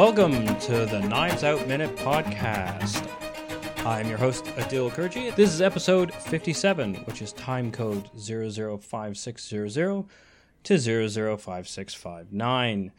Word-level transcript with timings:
Welcome 0.00 0.48
to 0.60 0.86
the 0.86 1.00
Knives 1.00 1.44
Out 1.44 1.68
Minute 1.68 1.94
podcast. 1.96 3.06
I'm 3.84 4.08
your 4.08 4.16
host, 4.16 4.46
Adil 4.46 4.90
Kurji. 4.90 5.36
This 5.36 5.52
is 5.52 5.60
episode 5.60 6.14
57, 6.14 6.94
which 7.04 7.20
is 7.20 7.34
time 7.34 7.70
code 7.70 8.08
005600 8.18 10.04
to 10.62 10.78
005659. 10.78 12.92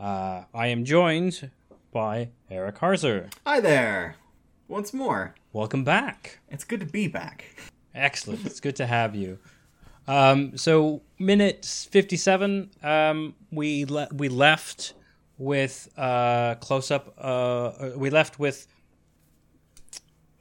Uh, 0.00 0.42
I 0.52 0.66
am 0.66 0.84
joined 0.84 1.48
by 1.92 2.30
Eric 2.50 2.78
Harzer. 2.78 3.32
Hi 3.46 3.60
there. 3.60 4.16
Once 4.66 4.92
more. 4.92 5.36
Welcome 5.52 5.84
back. 5.84 6.40
It's 6.48 6.64
good 6.64 6.80
to 6.80 6.86
be 6.86 7.06
back. 7.06 7.44
Excellent. 7.94 8.44
it's 8.44 8.58
good 8.58 8.74
to 8.74 8.86
have 8.86 9.14
you. 9.14 9.38
Um, 10.08 10.56
so, 10.56 11.02
minute 11.20 11.64
57, 11.64 12.70
um, 12.82 13.36
we, 13.52 13.84
le- 13.84 14.08
we 14.12 14.28
left 14.28 14.94
with 15.38 15.88
uh, 15.96 16.56
close 16.56 16.90
up. 16.90 17.14
Uh, 17.16 17.90
we 17.96 18.10
left 18.10 18.38
with 18.38 18.66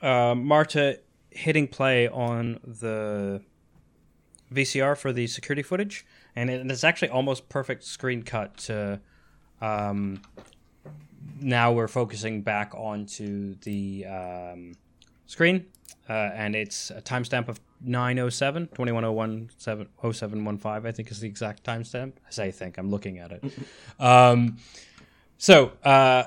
uh, 0.02 0.36
Marta 0.36 1.00
hitting 1.30 1.68
play 1.68 2.08
on 2.08 2.60
the 2.64 3.42
VCR 4.52 4.98
for 4.98 5.14
the 5.14 5.28
security 5.28 5.62
footage, 5.64 6.06
and 6.36 6.50
it, 6.50 6.70
it's 6.70 6.84
actually 6.84 7.10
almost 7.10 7.48
perfect 7.50 7.84
screen 7.84 8.24
cut 8.24 8.58
to. 8.58 9.00
Um, 9.62 10.22
now 11.40 11.72
we're 11.72 11.88
focusing 11.88 12.42
back 12.42 12.74
onto 12.74 13.56
the 13.62 14.06
um, 14.06 14.74
screen, 15.28 15.66
uh, 16.10 16.32
and 16.34 16.56
it's 16.56 16.90
a 16.90 17.02
timestamp 17.02 17.48
of 17.48 17.60
907 17.82 18.68
2101 18.68 19.50
0715 19.58 20.86
i 20.86 20.92
think 20.92 21.12
is 21.12 21.20
the 21.20 21.28
exact 21.28 21.64
timestamp 21.64 22.14
i 22.28 22.32
say 22.32 22.48
i 22.48 22.52
think 22.52 22.78
i'm 22.78 22.90
looking 22.90 23.20
at 23.20 23.32
it 23.32 23.44
um, 24.00 24.58
so 25.38 25.72
uh, 25.84 26.24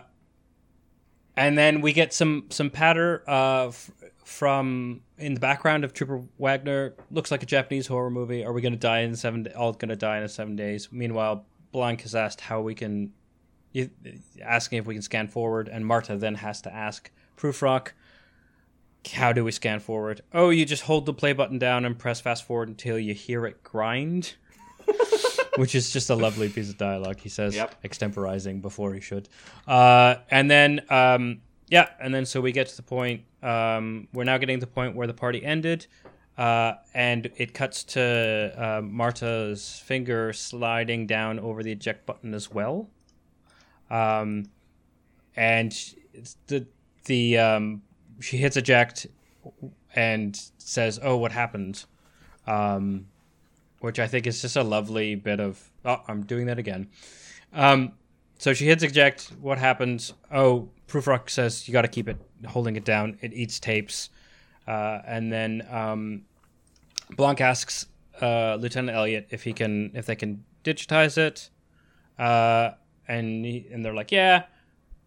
and 1.36 1.56
then 1.56 1.80
we 1.80 1.92
get 1.92 2.12
some 2.12 2.46
some 2.50 2.70
patter 2.70 3.22
uh, 3.28 3.68
f- 3.68 3.90
from 4.24 5.00
in 5.18 5.34
the 5.34 5.40
background 5.40 5.84
of 5.84 5.92
trooper 5.92 6.22
wagner 6.38 6.94
looks 7.10 7.30
like 7.30 7.42
a 7.42 7.46
japanese 7.46 7.86
horror 7.86 8.10
movie 8.10 8.44
are 8.44 8.52
we 8.52 8.60
going 8.60 8.72
to 8.72 8.78
die 8.78 9.00
in 9.00 9.14
seven 9.14 9.46
all 9.56 9.72
going 9.72 9.88
to 9.88 9.96
die 9.96 10.20
in 10.20 10.28
seven 10.28 10.56
days 10.56 10.88
meanwhile 10.92 11.44
blanc 11.72 12.02
has 12.02 12.14
asked 12.14 12.40
how 12.40 12.60
we 12.60 12.74
can 12.74 13.12
asking 14.42 14.78
if 14.78 14.86
we 14.86 14.94
can 14.94 15.02
scan 15.02 15.28
forward 15.28 15.68
and 15.68 15.86
marta 15.86 16.16
then 16.16 16.36
has 16.36 16.60
to 16.60 16.72
ask 16.72 17.10
Prufrock 17.36 17.92
how 19.08 19.32
do 19.32 19.44
we 19.44 19.52
scan 19.52 19.80
forward? 19.80 20.20
Oh, 20.32 20.50
you 20.50 20.64
just 20.64 20.82
hold 20.82 21.06
the 21.06 21.14
play 21.14 21.32
button 21.32 21.58
down 21.58 21.84
and 21.84 21.98
press 21.98 22.20
fast 22.20 22.44
forward 22.44 22.68
until 22.68 22.98
you 22.98 23.14
hear 23.14 23.46
it 23.46 23.62
grind. 23.62 24.34
Which 25.56 25.74
is 25.74 25.92
just 25.92 26.10
a 26.10 26.14
lovely 26.14 26.48
piece 26.48 26.70
of 26.70 26.78
dialogue. 26.78 27.18
He 27.20 27.28
says, 27.28 27.54
Yep. 27.56 27.82
extemporizing 27.82 28.62
before 28.62 28.94
he 28.94 29.00
should. 29.00 29.28
Uh, 29.66 30.16
and 30.30 30.50
then, 30.50 30.80
um, 30.90 31.42
yeah, 31.68 31.88
and 32.00 32.14
then 32.14 32.24
so 32.26 32.40
we 32.40 32.52
get 32.52 32.68
to 32.68 32.76
the 32.76 32.82
point. 32.82 33.22
Um, 33.42 34.08
we're 34.12 34.24
now 34.24 34.38
getting 34.38 34.58
to 34.58 34.66
the 34.66 34.70
point 34.70 34.94
where 34.94 35.06
the 35.06 35.14
party 35.14 35.44
ended, 35.44 35.86
uh, 36.38 36.74
and 36.94 37.30
it 37.36 37.52
cuts 37.54 37.84
to 37.84 38.52
uh, 38.56 38.80
Marta's 38.82 39.80
finger 39.84 40.32
sliding 40.32 41.06
down 41.06 41.38
over 41.38 41.62
the 41.62 41.72
eject 41.72 42.06
button 42.06 42.32
as 42.34 42.50
well. 42.50 42.88
Um, 43.90 44.44
and 45.36 45.72
the 46.48 46.66
the 47.06 47.38
um, 47.38 47.82
she 48.20 48.36
hits 48.36 48.56
eject 48.56 49.06
and 49.94 50.38
says, 50.58 50.98
"Oh, 51.02 51.16
what 51.16 51.32
happened?" 51.32 51.84
Um, 52.46 53.06
which 53.80 53.98
I 53.98 54.06
think 54.06 54.26
is 54.26 54.40
just 54.40 54.56
a 54.56 54.62
lovely 54.62 55.14
bit 55.14 55.40
of. 55.40 55.70
Oh, 55.84 56.02
I'm 56.06 56.22
doing 56.22 56.46
that 56.46 56.58
again. 56.58 56.88
Um, 57.52 57.92
so 58.38 58.54
she 58.54 58.66
hits 58.66 58.82
eject. 58.82 59.32
What 59.40 59.58
happens? 59.58 60.12
Oh, 60.32 60.70
Prufrock 60.86 61.28
says 61.28 61.66
you 61.66 61.72
got 61.72 61.82
to 61.82 61.88
keep 61.88 62.08
it 62.08 62.18
holding 62.46 62.76
it 62.76 62.84
down. 62.84 63.18
It 63.20 63.32
eats 63.32 63.60
tapes, 63.60 64.10
uh, 64.66 65.00
and 65.06 65.32
then 65.32 65.66
um, 65.70 66.22
Blanc 67.16 67.40
asks 67.40 67.86
uh, 68.20 68.56
Lieutenant 68.56 68.96
Elliot 68.96 69.28
if 69.30 69.42
he 69.42 69.52
can 69.52 69.90
if 69.94 70.06
they 70.06 70.16
can 70.16 70.44
digitize 70.64 71.18
it, 71.18 71.50
uh, 72.18 72.70
and 73.08 73.44
he, 73.44 73.66
and 73.72 73.84
they're 73.84 73.94
like, 73.94 74.12
yeah. 74.12 74.44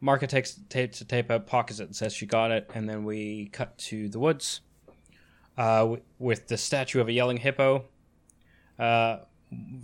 Marta 0.01 0.27
takes 0.27 0.59
takes 0.67 0.99
the 0.99 1.05
tape 1.05 1.31
out, 1.31 1.47
pockets 1.47 1.79
it, 1.79 1.85
and 1.85 1.95
says 1.95 2.13
she 2.13 2.25
got 2.25 2.51
it, 2.51 2.69
and 2.75 2.89
then 2.89 3.05
we 3.05 3.47
cut 3.53 3.77
to 3.77 4.09
the 4.09 4.19
woods 4.19 4.59
uh, 5.57 5.79
w- 5.79 6.01
with 6.19 6.49
the 6.49 6.57
statue 6.57 6.99
of 6.99 7.07
a 7.07 7.13
yelling 7.13 7.37
hippo. 7.37 7.85
Uh, 8.79 9.17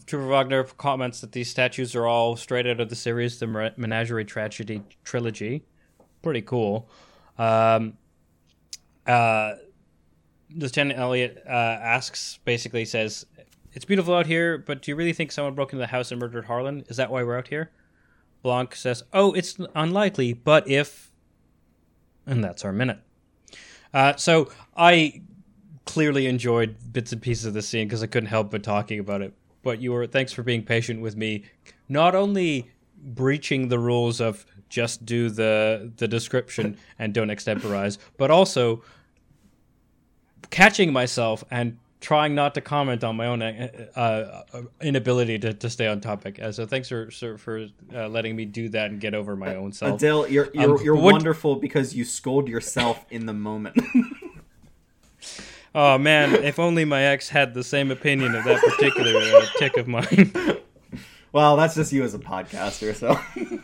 Trooper 0.06 0.28
Wagner 0.28 0.64
comments 0.64 1.22
that 1.22 1.32
these 1.32 1.50
statues 1.50 1.96
are 1.96 2.06
all 2.06 2.36
straight 2.36 2.66
out 2.66 2.80
of 2.80 2.90
the 2.90 2.96
series, 2.96 3.40
the 3.40 3.72
Menagerie 3.78 4.26
Tragedy 4.26 4.82
trilogy. 5.04 5.64
Pretty 6.22 6.42
cool. 6.42 6.90
Um, 7.38 7.98
uh, 9.06 9.54
Lieutenant 10.56 11.00
Elliot 11.00 11.44
uh, 11.48 11.52
asks, 11.52 12.40
basically 12.44 12.86
says, 12.86 13.26
"It's 13.74 13.86
beautiful 13.86 14.16
out 14.16 14.26
here, 14.26 14.58
but 14.58 14.82
do 14.82 14.92
you 14.92 14.96
really 14.96 15.14
think 15.14 15.32
someone 15.32 15.54
broke 15.54 15.72
into 15.72 15.82
the 15.82 15.88
house 15.88 16.12
and 16.12 16.20
murdered 16.20 16.46
Harlan? 16.46 16.84
Is 16.88 16.98
that 16.98 17.12
why 17.12 17.24
we're 17.24 17.38
out 17.38 17.48
here?" 17.48 17.72
Blanc 18.42 18.76
says, 18.76 19.04
"Oh, 19.14 19.34
it's 19.34 19.58
unlikely, 19.76 20.34
but 20.34 20.68
if," 20.68 21.12
and 22.26 22.44
that's 22.44 22.66
our 22.66 22.74
minute. 22.74 23.00
Uh, 23.94 24.16
so 24.16 24.50
I 24.76 25.22
clearly 25.90 26.28
enjoyed 26.28 26.76
bits 26.94 27.12
and 27.14 27.20
pieces 27.20 27.46
of 27.46 27.56
the 27.56 27.64
scene 27.64 27.88
because 27.88 28.04
I 28.04 28.06
couldn't 28.06 28.30
help 28.30 28.52
but 28.52 28.62
talking 28.62 29.00
about 29.00 29.24
it. 29.24 29.34
But 29.64 29.82
you 29.82 29.92
were 29.92 30.06
thanks 30.06 30.32
for 30.32 30.44
being 30.44 30.62
patient 30.62 31.02
with 31.02 31.18
me, 31.18 31.46
not 31.90 32.14
only 32.14 32.70
breaching 33.02 33.70
the 33.70 33.80
rules 33.80 34.22
of 34.22 34.46
just 34.70 35.04
do 35.04 35.32
the 35.32 35.92
the 35.98 36.08
description 36.08 36.78
and 37.00 37.12
don't 37.12 37.32
extemporize, 37.32 37.98
but 38.18 38.30
also 38.30 38.84
catching 40.52 40.94
myself 40.94 41.44
and 41.50 41.80
trying 42.02 42.36
not 42.36 42.54
to 42.54 42.62
comment 42.62 43.04
on 43.04 43.16
my 43.16 43.26
own 43.26 43.42
uh, 43.42 43.90
uh, 43.96 44.62
inability 44.82 45.40
to, 45.40 45.56
to 45.56 45.72
stay 45.72 45.88
on 45.88 46.00
topic. 46.00 46.40
Uh, 46.40 46.52
so 46.52 46.68
thanks 46.68 46.88
for 46.88 47.10
for, 47.10 47.36
for 47.40 47.66
uh, 47.96 48.08
letting 48.08 48.36
me 48.36 48.46
do 48.46 48.70
that 48.70 48.92
and 48.92 49.02
get 49.02 49.16
over 49.16 49.36
my 49.36 49.56
own 49.56 49.72
self. 49.72 50.00
Adil, 50.00 50.30
you're 50.30 50.52
you're, 50.54 50.76
Um, 50.76 50.84
you're 50.84 50.96
wonderful 50.96 51.56
because 51.56 51.96
you 51.96 52.06
scold 52.06 52.48
yourself 52.48 53.08
in 53.10 53.26
the 53.26 53.34
moment. 53.34 53.76
Oh 55.76 55.98
man, 55.98 56.36
if 56.44 56.58
only 56.60 56.86
my 56.86 57.04
ex 57.04 57.30
had 57.30 57.54
the 57.54 57.64
same 57.64 57.92
opinion 57.92 58.36
of 58.36 58.44
that 58.46 58.62
particular 58.62 59.12
uh, 59.20 59.46
tick 59.58 59.78
of 59.78 59.88
mine. 59.88 60.34
well, 61.32 61.56
that's 61.56 61.76
just 61.76 61.92
you 61.92 62.04
as 62.04 62.14
a 62.14 62.20
podcaster, 62.20 62.96
so 62.96 63.20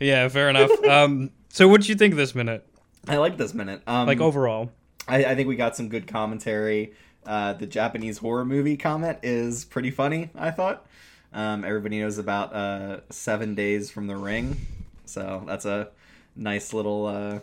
yeah, 0.00 0.28
fair 0.28 0.48
enough. 0.48 0.70
Um, 0.84 1.30
so 1.48 1.66
what 1.68 1.80
did 1.80 1.88
you 1.88 1.96
think 1.96 2.12
of 2.12 2.18
this 2.18 2.34
minute? 2.34 2.66
I 3.08 3.16
like 3.16 3.36
this 3.36 3.52
minute. 3.54 3.82
Um, 3.86 4.06
Like 4.06 4.20
overall? 4.20 4.70
I, 5.08 5.24
I 5.24 5.34
think 5.34 5.48
we 5.48 5.56
got 5.56 5.76
some 5.76 5.88
good 5.88 6.06
commentary. 6.06 6.94
Uh, 7.26 7.52
the 7.54 7.66
Japanese 7.66 8.18
horror 8.18 8.44
movie 8.44 8.76
comment 8.76 9.18
is 9.22 9.64
pretty 9.64 9.90
funny. 9.90 10.30
I 10.34 10.50
thought. 10.50 10.86
Um, 11.32 11.64
everybody 11.64 11.98
knows 12.00 12.18
about 12.18 12.54
uh, 12.54 13.00
Seven 13.10 13.56
Days 13.56 13.90
from 13.90 14.06
the 14.06 14.16
Ring, 14.16 14.66
so 15.04 15.42
that's 15.46 15.64
a 15.64 15.88
nice 16.36 16.72
little 16.72 17.06
uh, 17.06 17.40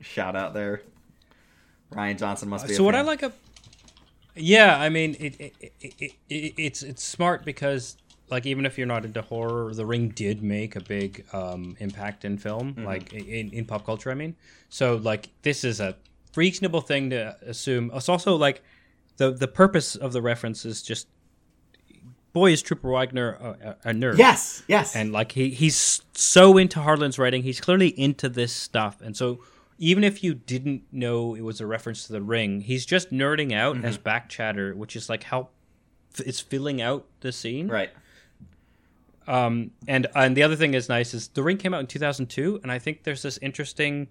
shout 0.00 0.36
out 0.36 0.52
there. 0.52 0.82
Rian 1.92 2.18
Johnson 2.18 2.48
must 2.48 2.66
be. 2.66 2.72
a 2.74 2.76
So 2.76 2.84
what 2.84 2.94
I 2.94 3.02
like 3.02 3.22
a 3.22 3.32
yeah, 4.36 4.78
I 4.78 4.88
mean 4.88 5.16
it, 5.18 5.40
it, 5.40 5.54
it, 5.60 5.72
it, 5.80 6.12
it 6.28 6.54
it's 6.56 6.82
it's 6.82 7.02
smart 7.02 7.44
because 7.44 7.96
like 8.30 8.46
even 8.46 8.64
if 8.64 8.78
you're 8.78 8.86
not 8.86 9.04
into 9.04 9.22
horror, 9.22 9.74
The 9.74 9.84
Ring 9.84 10.08
did 10.10 10.42
make 10.42 10.76
a 10.76 10.80
big 10.80 11.24
um, 11.32 11.76
impact 11.80 12.24
in 12.24 12.38
film, 12.38 12.76
like 12.84 13.12
in, 13.12 13.50
in 13.50 13.64
pop 13.64 13.84
culture. 13.84 14.10
I 14.10 14.14
mean, 14.14 14.36
so 14.68 14.96
like 14.96 15.28
this 15.42 15.64
is 15.64 15.80
a 15.80 15.96
reasonable 16.36 16.80
thing 16.80 17.10
to 17.10 17.36
assume. 17.44 17.90
It's 17.92 18.08
also 18.08 18.36
like 18.36 18.62
the 19.16 19.32
the 19.32 19.48
purpose 19.48 19.96
of 19.96 20.12
the 20.12 20.22
reference 20.22 20.64
is 20.64 20.80
just 20.82 21.08
boy 22.32 22.52
is 22.52 22.62
Trooper 22.62 22.88
Wagner 22.88 23.32
a, 23.32 23.76
a 23.84 23.90
a 23.90 23.92
nerd. 23.92 24.16
Yes, 24.16 24.62
yes, 24.68 24.94
and 24.94 25.12
like 25.12 25.32
he 25.32 25.50
he's 25.50 26.00
so 26.12 26.56
into 26.56 26.80
Harlan's 26.80 27.18
writing, 27.18 27.42
he's 27.42 27.60
clearly 27.60 27.88
into 27.88 28.28
this 28.28 28.52
stuff, 28.52 29.00
and 29.00 29.16
so 29.16 29.40
even 29.80 30.04
if 30.04 30.22
you 30.22 30.34
didn't 30.34 30.82
know 30.92 31.34
it 31.34 31.40
was 31.40 31.60
a 31.60 31.66
reference 31.66 32.06
to 32.06 32.12
the 32.12 32.22
ring, 32.22 32.60
he's 32.60 32.86
just 32.86 33.10
nerding 33.10 33.52
out 33.52 33.74
Mm-hmm. 33.76 33.86
as 33.86 33.98
back 33.98 34.28
chatter, 34.28 34.74
which 34.76 34.94
is 34.94 35.08
like 35.08 35.24
how 35.24 35.48
it's 36.18 36.38
filling 36.40 36.80
out 36.80 37.06
the 37.20 37.32
scene. 37.32 37.66
right. 37.66 37.90
Um, 39.26 39.70
and 39.86 40.06
and 40.14 40.36
the 40.36 40.42
other 40.42 40.56
thing 40.56 40.74
is 40.74 40.88
nice 40.88 41.14
is 41.14 41.28
the 41.28 41.42
ring 41.42 41.56
came 41.56 41.72
out 41.74 41.80
in 41.80 41.86
2002, 41.86 42.60
and 42.62 42.72
I 42.72 42.78
think 42.78 43.04
there's 43.04 43.22
this 43.22 43.38
interesting 43.38 44.08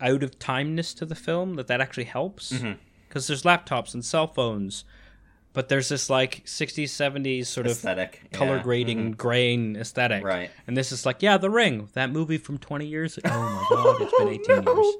out 0.00 0.22
of 0.22 0.38
timeness 0.38 0.96
to 0.96 1.04
the 1.04 1.14
film 1.16 1.54
that 1.56 1.66
that 1.66 1.80
actually 1.80 2.04
helps 2.04 2.52
Mm-hmm. 2.52 2.72
because 3.08 3.26
there's 3.26 3.42
laptops 3.42 3.94
and 3.94 4.04
cell 4.04 4.26
phones, 4.26 4.84
but 5.52 5.68
there's 5.68 5.88
this 5.88 6.08
like 6.10 6.44
60s 6.44 6.84
70s 6.84 7.46
sort 7.46 7.66
of 7.66 7.72
Aesthetic, 7.72 8.30
color 8.32 8.56
yeah. 8.56 8.62
grading 8.62 8.98
mm-hmm. 8.98 9.12
grain 9.12 9.76
aesthetic 9.76 10.24
Right. 10.24 10.50
and 10.66 10.76
this 10.76 10.92
is 10.92 11.04
like 11.06 11.22
yeah 11.22 11.38
the 11.38 11.50
ring 11.50 11.88
that 11.94 12.10
movie 12.10 12.38
from 12.38 12.58
20 12.58 12.86
years 12.86 13.18
ago 13.18 13.30
oh 13.32 13.66
my 13.70 13.76
god 13.76 14.02
it's 14.02 14.18
been 14.18 14.56
18 14.62 14.76
years 14.76 14.94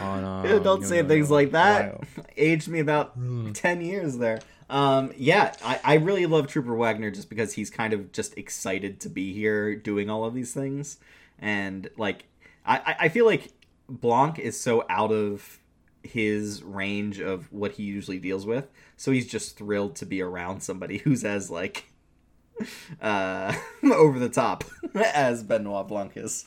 Oh, 0.00 0.20
no, 0.20 0.56
uh, 0.56 0.58
don't 0.60 0.82
no, 0.82 0.86
say 0.86 1.02
no, 1.02 1.08
things 1.08 1.28
no. 1.28 1.34
like 1.34 1.50
that. 1.52 1.98
Wow. 1.98 2.04
Aged 2.36 2.68
me 2.68 2.78
about 2.78 3.10
hmm. 3.14 3.50
ten 3.52 3.80
years 3.80 4.16
there. 4.18 4.40
Um, 4.70 5.12
yeah, 5.16 5.52
I, 5.64 5.80
I 5.82 5.94
really 5.94 6.24
love 6.26 6.46
Trooper 6.46 6.74
Wagner 6.74 7.10
just 7.10 7.28
because 7.28 7.54
he's 7.54 7.68
kind 7.68 7.92
of 7.92 8.12
just 8.12 8.36
excited 8.38 9.00
to 9.00 9.08
be 9.08 9.32
here 9.32 9.74
doing 9.74 10.08
all 10.08 10.24
of 10.24 10.34
these 10.34 10.52
things. 10.54 10.98
and 11.38 11.90
like 11.96 12.26
I 12.64 12.76
I- 12.76 12.96
I 13.00 13.08
feel 13.08 13.26
like 13.26 13.52
Blanc 13.88 14.38
is 14.38 14.58
so 14.58 14.84
out 14.88 15.10
of 15.10 15.58
his 16.02 16.62
range 16.62 17.20
of 17.20 17.52
what 17.52 17.72
he 17.72 17.82
usually 17.84 18.18
deals 18.18 18.44
with, 18.46 18.70
so 18.96 19.10
he's 19.12 19.26
just 19.26 19.56
thrilled 19.56 19.96
to 19.96 20.06
be 20.06 20.20
around 20.22 20.60
somebody 20.62 20.98
who's 21.04 21.24
as 21.24 21.50
like 21.50 21.84
uh 23.00 23.54
over 23.84 24.18
the 24.18 24.28
top 24.28 24.64
as 24.94 25.42
Benoit 25.42 25.86
Blanc 25.88 26.12
is. 26.16 26.46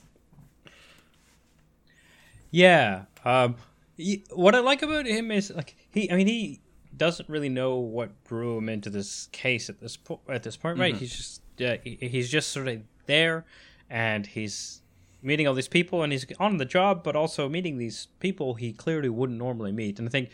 Yeah. 2.52 3.04
Um, 3.24 3.56
y- 3.98 4.24
what 4.34 4.56
I 4.56 4.60
like 4.60 4.81
about 4.81 5.06
him 5.06 5.31
is 5.31 5.52
like 5.52 5.75
he. 5.92 6.12
I 6.12 6.16
mean, 6.16 6.28
he 6.28 6.62
doesn't 6.96 7.28
really 7.28 7.50
know 7.50 7.75
what 7.75 8.24
drew 8.24 8.57
him 8.57 8.69
into 8.69 8.90
this 8.90 9.28
case 9.31 9.69
at 9.69 9.80
this 9.81 9.98
po- 9.98 10.22
at 10.30 10.44
this 10.44 10.56
point, 10.56 10.80
right? 10.80 10.96
He's 10.96 11.16
just 11.16 11.42
uh, 11.62 11.78
he, 11.84 11.96
he's 12.02 12.30
just 12.30 12.50
sort 12.52 12.68
of 12.68 12.81
there, 13.07 13.46
and 13.90 14.25
he's 14.25 14.81
meeting 15.22 15.48
all 15.48 15.54
these 15.54 15.68
people, 15.68 16.04
and 16.04 16.12
he's 16.12 16.26
on 16.40 16.58
the 16.58 16.66
job, 16.66 17.04
but 17.04 17.16
also 17.16 17.50
meeting 17.50 17.78
these 17.78 18.08
people 18.20 18.56
he 18.56 18.74
clearly 18.74 19.10
wouldn't 19.10 19.40
normally 19.40 19.72
meet. 19.72 20.00
And 20.00 20.08
I 20.08 20.12
think, 20.12 20.30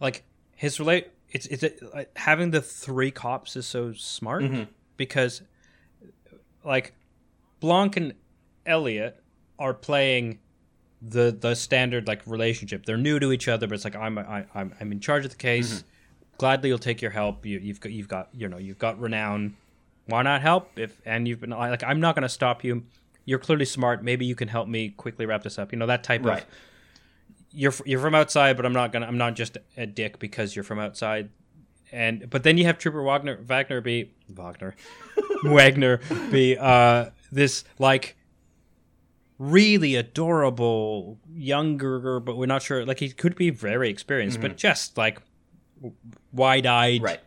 like 0.00 0.24
his 0.54 0.78
relate, 0.78 1.08
it's 1.30 1.46
it's 1.46 1.64
like, 1.94 2.10
having 2.16 2.50
the 2.50 2.60
three 2.60 3.10
cops 3.10 3.56
is 3.56 3.66
so 3.66 3.92
smart 3.92 4.42
mm-hmm. 4.42 4.64
because, 4.96 5.42
like, 6.64 6.94
Blanc 7.60 7.96
and 7.96 8.14
Elliot 8.64 9.22
are 9.58 9.74
playing 9.74 10.38
the 11.02 11.36
the 11.38 11.54
standard 11.54 12.08
like 12.08 12.22
relationship. 12.26 12.86
They're 12.86 12.96
new 12.96 13.18
to 13.18 13.32
each 13.32 13.48
other, 13.48 13.66
but 13.66 13.74
it's 13.74 13.84
like 13.84 13.96
I'm 13.96 14.18
I, 14.18 14.44
I'm 14.54 14.74
I'm 14.80 14.92
in 14.92 15.00
charge 15.00 15.24
of 15.24 15.30
the 15.30 15.36
case. 15.36 15.74
Mm-hmm. 15.74 15.86
Gladly, 16.38 16.68
you'll 16.68 16.78
take 16.78 17.00
your 17.00 17.10
help. 17.10 17.46
You, 17.46 17.58
you've 17.58 17.80
got 17.80 17.92
you've 17.92 18.08
got 18.08 18.28
you 18.32 18.48
know 18.48 18.58
you've 18.58 18.78
got 18.78 18.98
renown. 19.00 19.56
Why 20.06 20.22
not 20.22 20.42
help? 20.42 20.78
If 20.78 21.00
and 21.04 21.26
you've 21.26 21.40
been 21.40 21.50
like 21.50 21.82
I'm 21.82 22.00
not 22.00 22.14
going 22.14 22.22
to 22.22 22.28
stop 22.28 22.64
you. 22.64 22.84
You're 23.26 23.38
clearly 23.38 23.66
smart. 23.66 24.02
Maybe 24.02 24.24
you 24.24 24.34
can 24.34 24.48
help 24.48 24.68
me 24.68 24.88
quickly 24.90 25.26
wrap 25.26 25.42
this 25.42 25.58
up. 25.58 25.70
You 25.72 25.78
know 25.78 25.86
that 25.86 26.02
type 26.02 26.24
Right. 26.24 26.42
of. 26.42 26.48
You're 27.52 27.74
you're 27.84 28.00
from 28.00 28.14
outside, 28.14 28.56
but 28.56 28.64
I'm 28.64 28.72
not 28.72 28.92
gonna 28.92 29.06
I'm 29.06 29.18
not 29.18 29.34
just 29.34 29.58
a 29.76 29.86
dick 29.86 30.18
because 30.18 30.56
you're 30.56 30.62
from 30.64 30.78
outside. 30.78 31.28
And 31.92 32.28
but 32.30 32.42
then 32.42 32.56
you 32.58 32.64
have 32.64 32.78
Trooper 32.78 33.02
Wagner 33.02 33.38
Wagner 33.46 33.80
be 33.80 34.12
Wagner 34.28 34.74
Wagner 35.44 36.00
be 36.30 36.56
uh 36.58 37.10
this 37.32 37.64
like 37.78 38.16
really 39.38 39.94
adorable 39.96 41.18
younger 41.30 42.20
but 42.20 42.36
we're 42.38 42.46
not 42.46 42.62
sure 42.62 42.86
like 42.86 42.98
he 43.00 43.10
could 43.10 43.36
be 43.36 43.50
very 43.50 43.90
experienced 43.90 44.40
but 44.40 44.56
just 44.56 44.96
like 44.96 45.20
wide-eyed 46.32 47.02
Right. 47.02 47.20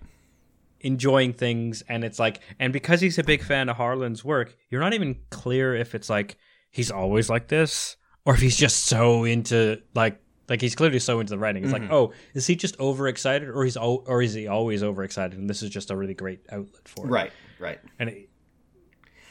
Enjoying 0.82 1.34
things 1.34 1.84
and 1.90 2.04
it's 2.04 2.20
like 2.20 2.40
and 2.60 2.72
because 2.74 3.02
he's 3.02 3.18
a 3.18 3.24
big 3.24 3.42
fan 3.44 3.68
of 3.70 3.76
harlan's 3.78 4.24
work 4.24 4.56
you're 4.70 4.82
not 4.82 4.94
even 4.94 5.16
clear 5.30 5.76
if 5.76 5.94
it's 5.94 6.10
like 6.10 6.38
he's 6.72 6.90
always 6.92 7.30
like 7.30 7.48
this 7.50 7.98
or 8.26 8.34
if 8.34 8.40
he's 8.40 8.56
just 8.58 8.86
so 8.86 9.24
into 9.26 9.82
like 9.94 10.22
like 10.48 10.62
he's 10.62 10.76
clearly 10.76 10.98
so 11.00 11.20
into 11.20 11.32
the 11.32 11.38
writing 11.38 11.64
it's 11.64 11.74
like 11.74 11.92
oh 11.92 12.12
is 12.34 12.48
he 12.48 12.56
just 12.56 12.80
overexcited 12.80 13.50
or 13.50 13.64
he's 13.64 13.76
al- 13.78 14.04
or 14.08 14.22
is 14.22 14.34
he 14.34 14.48
always 14.48 14.82
overexcited 14.82 15.38
and 15.38 15.50
this 15.50 15.62
is 15.62 15.70
just 15.70 15.92
a 15.92 15.96
really 15.96 16.14
great 16.14 16.46
outlet 16.52 16.88
for 16.88 17.06
it 17.06 17.10
Right. 17.10 17.32
Right. 17.60 17.80
and 18.00 18.10
it, 18.10 18.30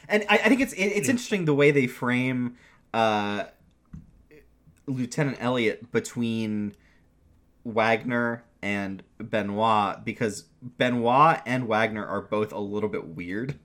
and 0.09 0.25
I, 0.29 0.35
I 0.39 0.49
think 0.49 0.61
it's 0.61 0.73
it, 0.75 0.85
it's 0.87 1.09
interesting 1.09 1.45
the 1.45 1.55
way 1.55 1.71
they 1.71 1.87
frame 1.87 2.57
uh, 2.95 3.45
Lieutenant 4.87 5.39
Elliot 5.41 5.91
between 5.93 6.75
Wagner 7.65 8.43
and 8.63 9.03
Benoit 9.19 10.05
because 10.05 10.45
Benoit 10.63 11.41
and 11.47 11.69
Wagner 11.69 12.07
are 12.07 12.21
both 12.21 12.53
a 12.53 12.59
little 12.59 12.89
bit 12.89 13.09
weird 13.09 13.59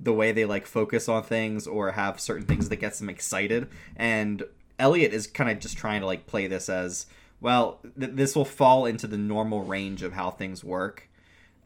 the 0.00 0.12
way 0.12 0.32
they 0.32 0.44
like 0.44 0.66
focus 0.66 1.08
on 1.08 1.22
things 1.22 1.66
or 1.66 1.92
have 1.92 2.20
certain 2.20 2.46
things 2.46 2.68
that 2.68 2.76
gets 2.76 2.98
them 2.98 3.08
excited. 3.08 3.68
And 3.96 4.44
Elliot 4.78 5.12
is 5.12 5.26
kind 5.26 5.50
of 5.50 5.58
just 5.58 5.76
trying 5.76 6.00
to 6.00 6.06
like 6.06 6.26
play 6.26 6.46
this 6.46 6.68
as 6.68 7.06
well 7.40 7.80
th- 7.98 8.12
this 8.14 8.34
will 8.34 8.44
fall 8.44 8.86
into 8.86 9.06
the 9.06 9.18
normal 9.18 9.64
range 9.64 10.02
of 10.02 10.12
how 10.12 10.30
things 10.30 10.64
work. 10.64 11.08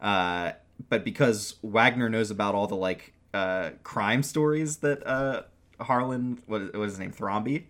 Uh, 0.01 0.53
but 0.89 1.03
because 1.05 1.55
Wagner 1.63 2.09
knows 2.09 2.31
about 2.31 2.55
all 2.55 2.67
the 2.67 2.75
like 2.75 3.13
uh, 3.33 3.71
crime 3.83 4.23
stories 4.23 4.77
that 4.77 5.05
uh, 5.07 5.43
Harlan, 5.79 6.41
what, 6.45 6.75
what 6.75 6.85
is 6.85 6.93
his 6.93 6.99
name, 6.99 7.11
Thrombey, 7.11 7.63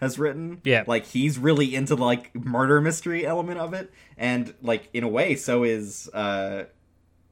has 0.00 0.18
written, 0.18 0.60
Yeah. 0.64 0.84
like 0.86 1.06
he's 1.06 1.38
really 1.38 1.74
into 1.74 1.94
the 1.96 2.04
like 2.04 2.34
murder 2.34 2.80
mystery 2.80 3.26
element 3.26 3.58
of 3.58 3.74
it, 3.74 3.90
and 4.16 4.54
like 4.62 4.88
in 4.92 5.04
a 5.04 5.08
way, 5.08 5.34
so 5.36 5.64
is 5.64 6.08
uh, 6.14 6.64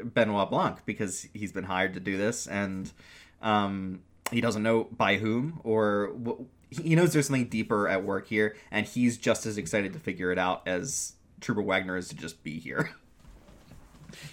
Benoit 0.02 0.50
Blanc 0.50 0.78
because 0.84 1.26
he's 1.32 1.52
been 1.52 1.64
hired 1.64 1.94
to 1.94 2.00
do 2.00 2.16
this, 2.16 2.46
and 2.46 2.90
um, 3.42 4.00
he 4.30 4.40
doesn't 4.40 4.62
know 4.62 4.84
by 4.90 5.16
whom 5.16 5.60
or 5.64 6.12
wh- 6.26 6.42
he 6.70 6.96
knows 6.96 7.12
there's 7.12 7.26
something 7.28 7.48
deeper 7.48 7.88
at 7.88 8.02
work 8.04 8.26
here, 8.28 8.56
and 8.72 8.84
he's 8.86 9.16
just 9.16 9.46
as 9.46 9.56
excited 9.58 9.92
to 9.92 9.98
figure 9.98 10.32
it 10.32 10.38
out 10.38 10.66
as 10.66 11.12
Trooper 11.40 11.62
Wagner 11.62 11.96
is 11.96 12.08
to 12.08 12.16
just 12.16 12.42
be 12.42 12.58
here. 12.58 12.90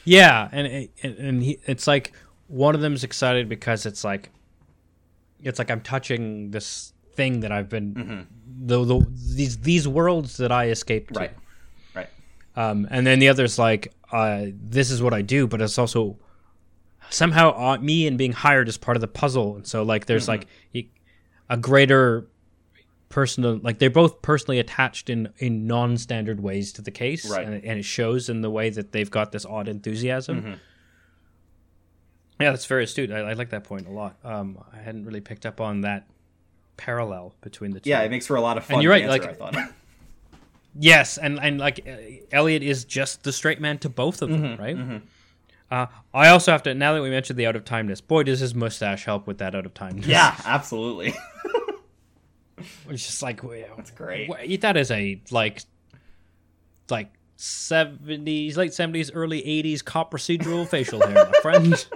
Yeah, 0.06 0.50
and 0.52 0.88
and, 1.02 1.18
and 1.18 1.44
he, 1.44 1.60
it's 1.66 1.88
like 1.88 2.14
one 2.48 2.76
of 2.76 2.82
them's 2.82 3.04
excited 3.04 3.50
because 3.50 3.86
it's 3.86 4.04
like 4.04 4.30
it's 5.42 5.60
like 5.60 5.70
I'm 5.72 5.82
touching 5.82 6.52
this 6.52 6.93
thing 7.16 7.40
that 7.42 7.52
I've 7.52 7.70
been 7.70 8.28
the, 8.66 8.84
the 8.86 9.06
these 9.36 9.58
these 9.60 9.88
worlds 9.88 10.38
that 10.38 10.52
I 10.52 10.70
escaped 10.70 11.14
to. 11.14 11.20
Right. 11.20 11.32
Right. 11.96 12.10
Um, 12.56 12.88
and 12.92 13.06
then 13.06 13.20
the 13.20 13.30
other's 13.30 13.58
like, 13.60 13.94
uh, 14.12 14.46
this 14.54 14.92
is 14.92 15.02
what 15.02 15.14
I 15.14 15.22
do, 15.22 15.48
but 15.48 15.62
it's 15.62 15.78
also 15.78 16.18
somehow 17.10 17.52
uh, 17.58 17.78
me 17.78 18.08
and 18.08 18.18
being 18.18 18.32
hired 18.32 18.68
is 18.68 18.78
part 18.78 18.98
of 18.98 19.02
the 19.02 19.08
puzzle. 19.08 19.56
And 19.58 19.68
so 19.68 19.84
like 19.84 20.06
there's 20.06 20.28
like 20.28 20.48
a 21.50 21.58
greater 21.58 22.28
personal 23.10 23.60
like 23.62 23.78
they're 23.78 23.92
both 23.92 24.24
personally 24.24 24.58
attached 24.58 25.08
in 25.08 25.30
in 25.38 25.68
non-standard 25.68 26.40
ways 26.40 26.74
to 26.74 26.82
the 26.82 26.90
case 26.90 27.30
Right. 27.30 27.46
and, 27.46 27.54
it- 27.56 27.64
and 27.64 27.78
it 27.78 27.86
shows 27.86 28.28
in 28.28 28.42
the 28.42 28.50
way 28.50 28.72
that 28.72 28.92
they've 28.92 29.12
got 29.12 29.32
this 29.32 29.46
odd 29.46 29.68
enthusiasm 29.68 30.60
yeah 32.40 32.50
that's 32.50 32.66
very 32.66 32.84
astute 32.86 33.12
I, 33.12 33.20
I 33.20 33.34
like 33.34 33.52
that 33.52 33.66
point 33.66 33.88
a 33.88 33.92
lot 33.92 34.18
um 34.24 34.58
i 34.74 34.78
hadn't 34.82 35.06
really 35.06 35.22
picked 35.22 35.46
up 35.46 35.62
on 35.62 35.82
that 35.82 36.08
parallel 36.78 37.34
between 37.42 37.72
the 37.72 37.80
two 37.80 37.90
Yeah, 37.90 38.02
it 38.02 38.12
makes 38.12 38.28
for 38.28 38.36
a 38.36 38.42
lot 38.42 38.58
of 38.58 38.66
fun. 38.66 38.76
And 38.76 38.84
you're 38.84 38.92
right, 38.92 39.08
like- 39.08 39.26
I 39.26 39.34
thought. 39.34 39.56
Yes, 40.76 41.20
and 41.20 41.40
and 41.40 41.60
like 41.60 41.88
uh, 41.88 41.92
Elliot 42.32 42.64
is 42.64 42.84
just 42.84 43.22
the 43.22 43.32
straight 43.32 43.62
man 43.62 43.78
to 43.78 43.90
both 43.90 44.24
of 44.24 44.30
them, 44.30 44.58
right? 44.58 45.04
Uh, 45.70 45.86
I 46.16 46.30
also 46.30 46.52
have 46.52 46.64
to 46.64 46.74
now 46.74 46.96
that 46.96 47.02
we 47.04 47.12
mentioned 47.12 47.38
the 47.38 47.46
out 47.46 47.56
of 47.56 47.64
timeness. 47.64 48.02
Boy, 48.06 48.24
does 48.24 48.40
his 48.40 48.56
mustache 48.56 49.06
help 49.06 49.28
with 49.28 49.38
that 49.38 49.54
out 49.54 49.68
of 49.68 49.76
timeness. 49.76 50.08
yeah, 50.08 50.36
absolutely. 50.46 51.14
it's 52.90 53.06
just 53.06 53.22
like 53.22 53.40
that's 53.78 53.92
great. 53.92 54.32
That 54.62 54.76
is 54.76 54.90
a 54.90 55.22
like 55.30 55.62
like 56.90 57.12
seventies, 57.38 58.58
late 58.58 58.74
seventies, 58.74 59.12
early 59.12 59.46
eighties 59.46 59.84
cop 59.84 60.12
procedural 60.12 60.68
facial 60.68 61.06
hair, 61.06 61.30
my 61.32 61.40
friend. 61.44 61.86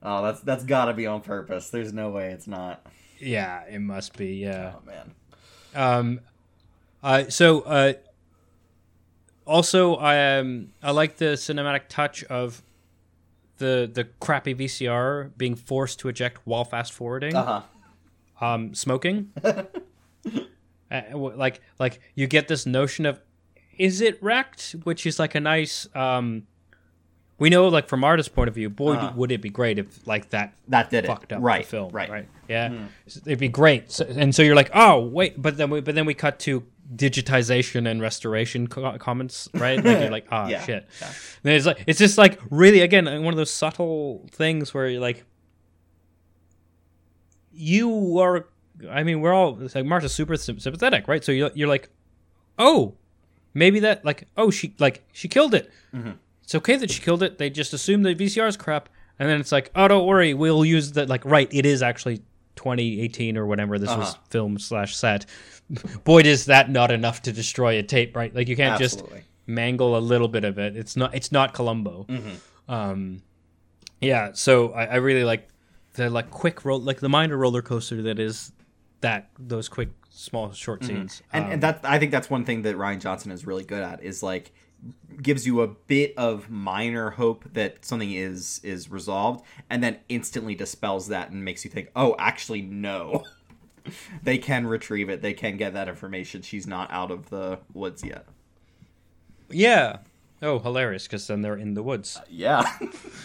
Oh, 0.00 0.22
that's 0.22 0.40
that's 0.42 0.62
got 0.64 0.84
to 0.84 0.94
be 0.94 1.08
on 1.08 1.22
purpose. 1.22 1.70
There's 1.70 1.92
no 1.92 2.10
way 2.10 2.30
it's 2.30 2.46
not. 2.46 2.86
Yeah, 3.20 3.64
it 3.68 3.80
must 3.80 4.16
be. 4.16 4.34
Yeah. 4.36 4.74
Oh 4.76 4.82
man. 4.86 5.14
Um, 5.74 6.20
uh, 7.02 7.24
so 7.28 7.60
uh, 7.62 7.92
also 9.46 9.96
I 9.96 10.38
um 10.38 10.68
I 10.82 10.90
like 10.90 11.16
the 11.16 11.34
cinematic 11.36 11.82
touch 11.88 12.24
of 12.24 12.62
the 13.58 13.90
the 13.92 14.04
crappy 14.20 14.54
VCR 14.54 15.30
being 15.36 15.54
forced 15.54 15.98
to 16.00 16.08
eject 16.08 16.38
while 16.44 16.64
fast 16.64 16.92
forwarding, 16.92 17.34
Uh 17.34 17.62
huh. 18.40 18.46
um, 18.46 18.74
smoking. 18.74 19.32
uh, 19.44 21.02
like 21.12 21.60
like 21.78 22.00
you 22.14 22.26
get 22.26 22.48
this 22.48 22.66
notion 22.66 23.06
of 23.06 23.20
is 23.78 24.00
it 24.00 24.20
wrecked, 24.22 24.74
which 24.84 25.06
is 25.06 25.18
like 25.18 25.34
a 25.34 25.40
nice 25.40 25.86
um. 25.94 26.46
We 27.38 27.50
know, 27.50 27.68
like 27.68 27.86
from 27.88 28.02
artist's 28.02 28.28
point 28.28 28.48
of 28.48 28.54
view, 28.54 28.68
boy, 28.68 28.94
Uh-huh. 28.94 29.12
would 29.14 29.30
it 29.30 29.40
be 29.40 29.48
great 29.50 29.78
if 29.78 30.06
like 30.06 30.30
that 30.30 30.54
That 30.68 30.90
did 30.90 31.04
it. 31.04 31.06
fucked 31.06 31.32
up 31.32 31.40
right. 31.42 31.62
the 31.64 31.68
film, 31.70 31.92
Right. 31.92 32.10
right? 32.10 32.28
Yeah, 32.48 32.86
it'd 33.06 33.38
be 33.38 33.48
great. 33.48 33.92
So, 33.92 34.04
and 34.06 34.34
so 34.34 34.42
you're 34.42 34.56
like, 34.56 34.70
oh 34.74 35.00
wait, 35.06 35.40
but 35.40 35.56
then 35.56 35.70
we 35.70 35.80
but 35.80 35.94
then 35.94 36.04
we 36.06 36.14
cut 36.14 36.38
to 36.40 36.64
digitization 36.96 37.86
and 37.88 38.00
restoration 38.00 38.66
co- 38.66 38.96
comments, 38.98 39.48
right? 39.54 39.76
Like 39.84 40.00
you're 40.00 40.10
like, 40.10 40.26
oh 40.32 40.48
Yeah. 40.48 40.64
shit. 40.64 40.86
Yeah. 41.00 41.12
Then 41.42 41.54
it's 41.56 41.66
like 41.66 41.84
it's 41.86 41.98
just 41.98 42.18
like 42.18 42.40
really 42.50 42.80
again 42.80 43.04
one 43.22 43.32
of 43.34 43.36
those 43.36 43.50
subtle 43.52 44.26
things 44.32 44.72
where 44.74 44.88
you're 44.88 45.00
like, 45.00 45.24
you 47.52 48.18
are. 48.18 48.46
I 48.90 49.02
mean, 49.02 49.20
we're 49.20 49.32
all 49.32 49.60
it's 49.62 49.74
like 49.74 49.84
Martha's 49.84 50.14
super 50.14 50.36
sympathetic, 50.36 51.08
right? 51.08 51.22
So 51.24 51.32
you're 51.32 51.50
you're 51.54 51.68
like, 51.68 51.88
oh, 52.58 52.94
maybe 53.54 53.80
that 53.80 54.04
like 54.04 54.28
oh 54.36 54.50
she 54.50 54.74
like 54.78 55.04
she 55.12 55.28
killed 55.28 55.54
it. 55.54 55.70
It's 56.48 56.54
okay 56.54 56.76
that 56.76 56.90
she 56.90 57.02
killed 57.02 57.22
it. 57.22 57.36
They 57.36 57.50
just 57.50 57.74
assume 57.74 58.04
the 58.04 58.14
VCR 58.14 58.48
is 58.48 58.56
crap, 58.56 58.88
and 59.18 59.28
then 59.28 59.38
it's 59.38 59.52
like, 59.52 59.70
oh, 59.76 59.86
don't 59.86 60.06
worry, 60.06 60.32
we'll 60.32 60.64
use 60.64 60.92
that. 60.92 61.06
Like, 61.06 61.22
right, 61.26 61.46
it 61.52 61.66
is 61.66 61.82
actually 61.82 62.22
2018 62.56 63.36
or 63.36 63.44
whatever 63.44 63.78
this 63.78 63.90
was 63.90 64.14
Uh-huh. 64.14 64.22
film 64.30 64.58
slash 64.58 64.96
set. 64.96 65.26
Boy, 66.04 66.20
is 66.22 66.46
that 66.46 66.70
not 66.70 66.90
enough 66.90 67.20
to 67.24 67.32
destroy 67.32 67.78
a 67.78 67.82
tape, 67.82 68.16
right? 68.16 68.34
Like, 68.34 68.48
you 68.48 68.56
can't 68.56 68.80
Absolutely. 68.80 69.18
just 69.18 69.28
mangle 69.46 69.94
a 69.94 70.00
little 70.00 70.26
bit 70.26 70.44
of 70.44 70.58
it. 70.58 70.74
It's 70.74 70.96
not. 70.96 71.14
It's 71.14 71.30
not 71.30 71.52
Columbo. 71.52 72.06
Mm-hmm. 72.08 72.72
Um, 72.72 73.22
yeah. 74.00 74.30
So 74.32 74.72
I, 74.72 74.84
I 74.86 74.94
really 74.96 75.24
like 75.24 75.48
the 75.96 76.08
like 76.08 76.30
quick 76.30 76.64
roll, 76.64 76.80
like 76.80 77.00
the 77.00 77.10
minor 77.10 77.36
roller 77.36 77.60
coaster 77.60 78.00
that 78.00 78.18
is 78.18 78.52
that 79.02 79.28
those 79.38 79.68
quick 79.68 79.90
small 80.08 80.50
short 80.52 80.82
scenes. 80.82 81.20
and, 81.30 81.44
Um, 81.44 81.50
and 81.52 81.62
that 81.62 81.80
I 81.84 81.98
think 81.98 82.10
that's 82.10 82.30
one 82.30 82.46
thing 82.46 82.62
that 82.62 82.74
Rian 82.76 83.00
Johnson 83.00 83.32
is 83.32 83.46
really 83.46 83.64
good 83.64 83.82
at 83.82 84.02
is 84.02 84.22
like 84.22 84.52
gives 85.22 85.46
you 85.46 85.60
a 85.62 85.66
bit 85.68 86.14
of 86.16 86.48
minor 86.48 87.10
hope 87.10 87.44
that 87.52 87.84
something 87.84 88.12
is 88.12 88.60
is 88.62 88.90
resolved 88.90 89.44
and 89.68 89.82
then 89.82 89.98
instantly 90.08 90.54
dispels 90.54 91.08
that 91.08 91.30
and 91.30 91.44
makes 91.44 91.64
you 91.64 91.70
think 91.70 91.90
oh 91.96 92.14
actually 92.18 92.62
no 92.62 93.24
they 94.22 94.38
can 94.38 94.66
retrieve 94.66 95.08
it 95.08 95.20
they 95.22 95.34
can 95.34 95.56
get 95.56 95.74
that 95.74 95.88
information 95.88 96.40
she's 96.42 96.66
not 96.66 96.88
out 96.92 97.10
of 97.10 97.30
the 97.30 97.58
woods 97.72 98.04
yet 98.04 98.26
yeah. 99.50 99.98
Oh, 100.42 100.58
hilarious! 100.58 101.06
Because 101.06 101.26
then 101.26 101.42
they're 101.42 101.56
in 101.56 101.74
the 101.74 101.82
woods. 101.82 102.20
yeah 102.28 102.70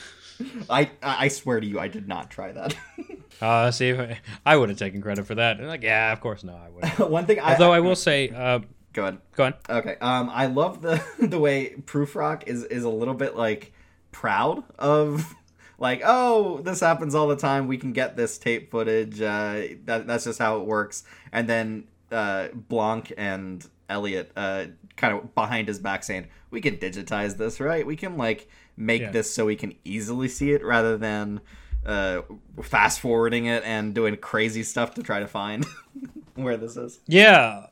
I 0.69 0.89
I 1.01 1.27
swear 1.27 1.59
to 1.59 1.67
you 1.67 1.79
I 1.79 1.87
did 1.87 2.07
not 2.07 2.31
try 2.31 2.51
that 2.51 2.75
Uh, 3.41 3.71
see, 3.71 3.91
I, 3.93 4.21
I 4.45 4.55
would 4.55 4.69
have 4.69 4.77
taken 4.77 5.01
credit 5.01 5.25
for 5.27 5.35
that. 5.35 5.57
And 5.59 5.67
like, 5.67 5.83
yeah, 5.83 6.13
of 6.13 6.21
course, 6.21 6.45
no, 6.45 6.53
I 6.53 6.69
would. 6.69 7.09
one 7.11 7.25
thing 7.25 7.39
I 7.41 7.53
Although 7.53 7.73
I 7.73 7.81
will 7.81 7.95
say, 7.95 8.29
uh, 8.29 8.59
go 8.93 9.03
ahead 9.03 9.17
go 9.35 9.45
on. 9.45 9.53
Okay. 9.69 9.95
Um, 10.01 10.29
I 10.31 10.45
love 10.45 10.81
the 10.81 11.03
the 11.19 11.39
way 11.39 11.75
Prufrock 11.85 12.43
is 12.47 12.63
is 12.65 12.83
a 12.83 12.89
little 12.89 13.13
bit 13.13 13.35
like 13.35 13.73
proud 14.11 14.63
of 14.79 15.33
like 15.79 16.01
oh 16.05 16.59
this 16.61 16.79
happens 16.79 17.15
all 17.15 17.27
the 17.27 17.35
time 17.35 17.67
we 17.67 17.77
can 17.77 17.91
get 17.91 18.15
this 18.15 18.37
tape 18.37 18.69
footage 18.71 19.19
uh 19.21 19.61
that, 19.85 20.05
that's 20.05 20.23
just 20.25 20.37
how 20.39 20.59
it 20.61 20.65
works 20.67 21.03
and 21.31 21.49
then 21.49 21.85
uh 22.11 22.47
Blanc 22.53 23.11
and 23.17 23.67
Elliot 23.89 24.31
uh 24.35 24.65
kind 24.95 25.17
of 25.17 25.33
behind 25.33 25.67
his 25.67 25.79
back 25.79 26.03
saying 26.03 26.27
we 26.51 26.61
can 26.61 26.77
digitize 26.77 27.37
this 27.37 27.59
right 27.59 27.85
we 27.87 27.95
can 27.95 28.17
like 28.17 28.47
make 28.77 29.01
Yeah. 29.01 29.11
this 29.11 29.33
so 29.33 29.45
we 29.47 29.55
can 29.55 29.73
easily 29.83 30.27
see 30.27 30.51
it 30.53 30.63
rather 30.63 30.95
than 30.95 31.41
uh 31.85 32.21
fast 32.61 32.99
forwarding 32.99 33.47
it 33.47 33.63
and 33.65 33.95
doing 33.95 34.15
crazy 34.17 34.61
stuff 34.61 34.93
to 34.93 35.01
try 35.03 35.19
to 35.19 35.27
find 35.27 35.65
where 36.35 36.55
this 36.55 36.77
is 36.77 36.99
Yeah. 37.07 37.65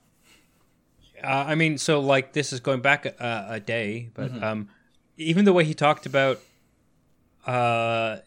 Uh, 1.24 1.46
I 1.48 1.56
mean, 1.56 1.78
so 1.78 2.00
like 2.00 2.34
this 2.34 2.52
is 2.54 2.60
going 2.60 2.82
back 2.82 3.06
a, 3.06 3.46
a 3.52 3.60
day, 3.60 4.10
but 4.14 4.32
Mm-hmm. 4.32 4.44
um, 4.44 4.70
even 5.18 5.46
the 5.46 5.54
way 5.54 5.64
he 5.64 5.74
talked 5.74 6.06
about, 6.06 6.40
uh, 7.46 8.18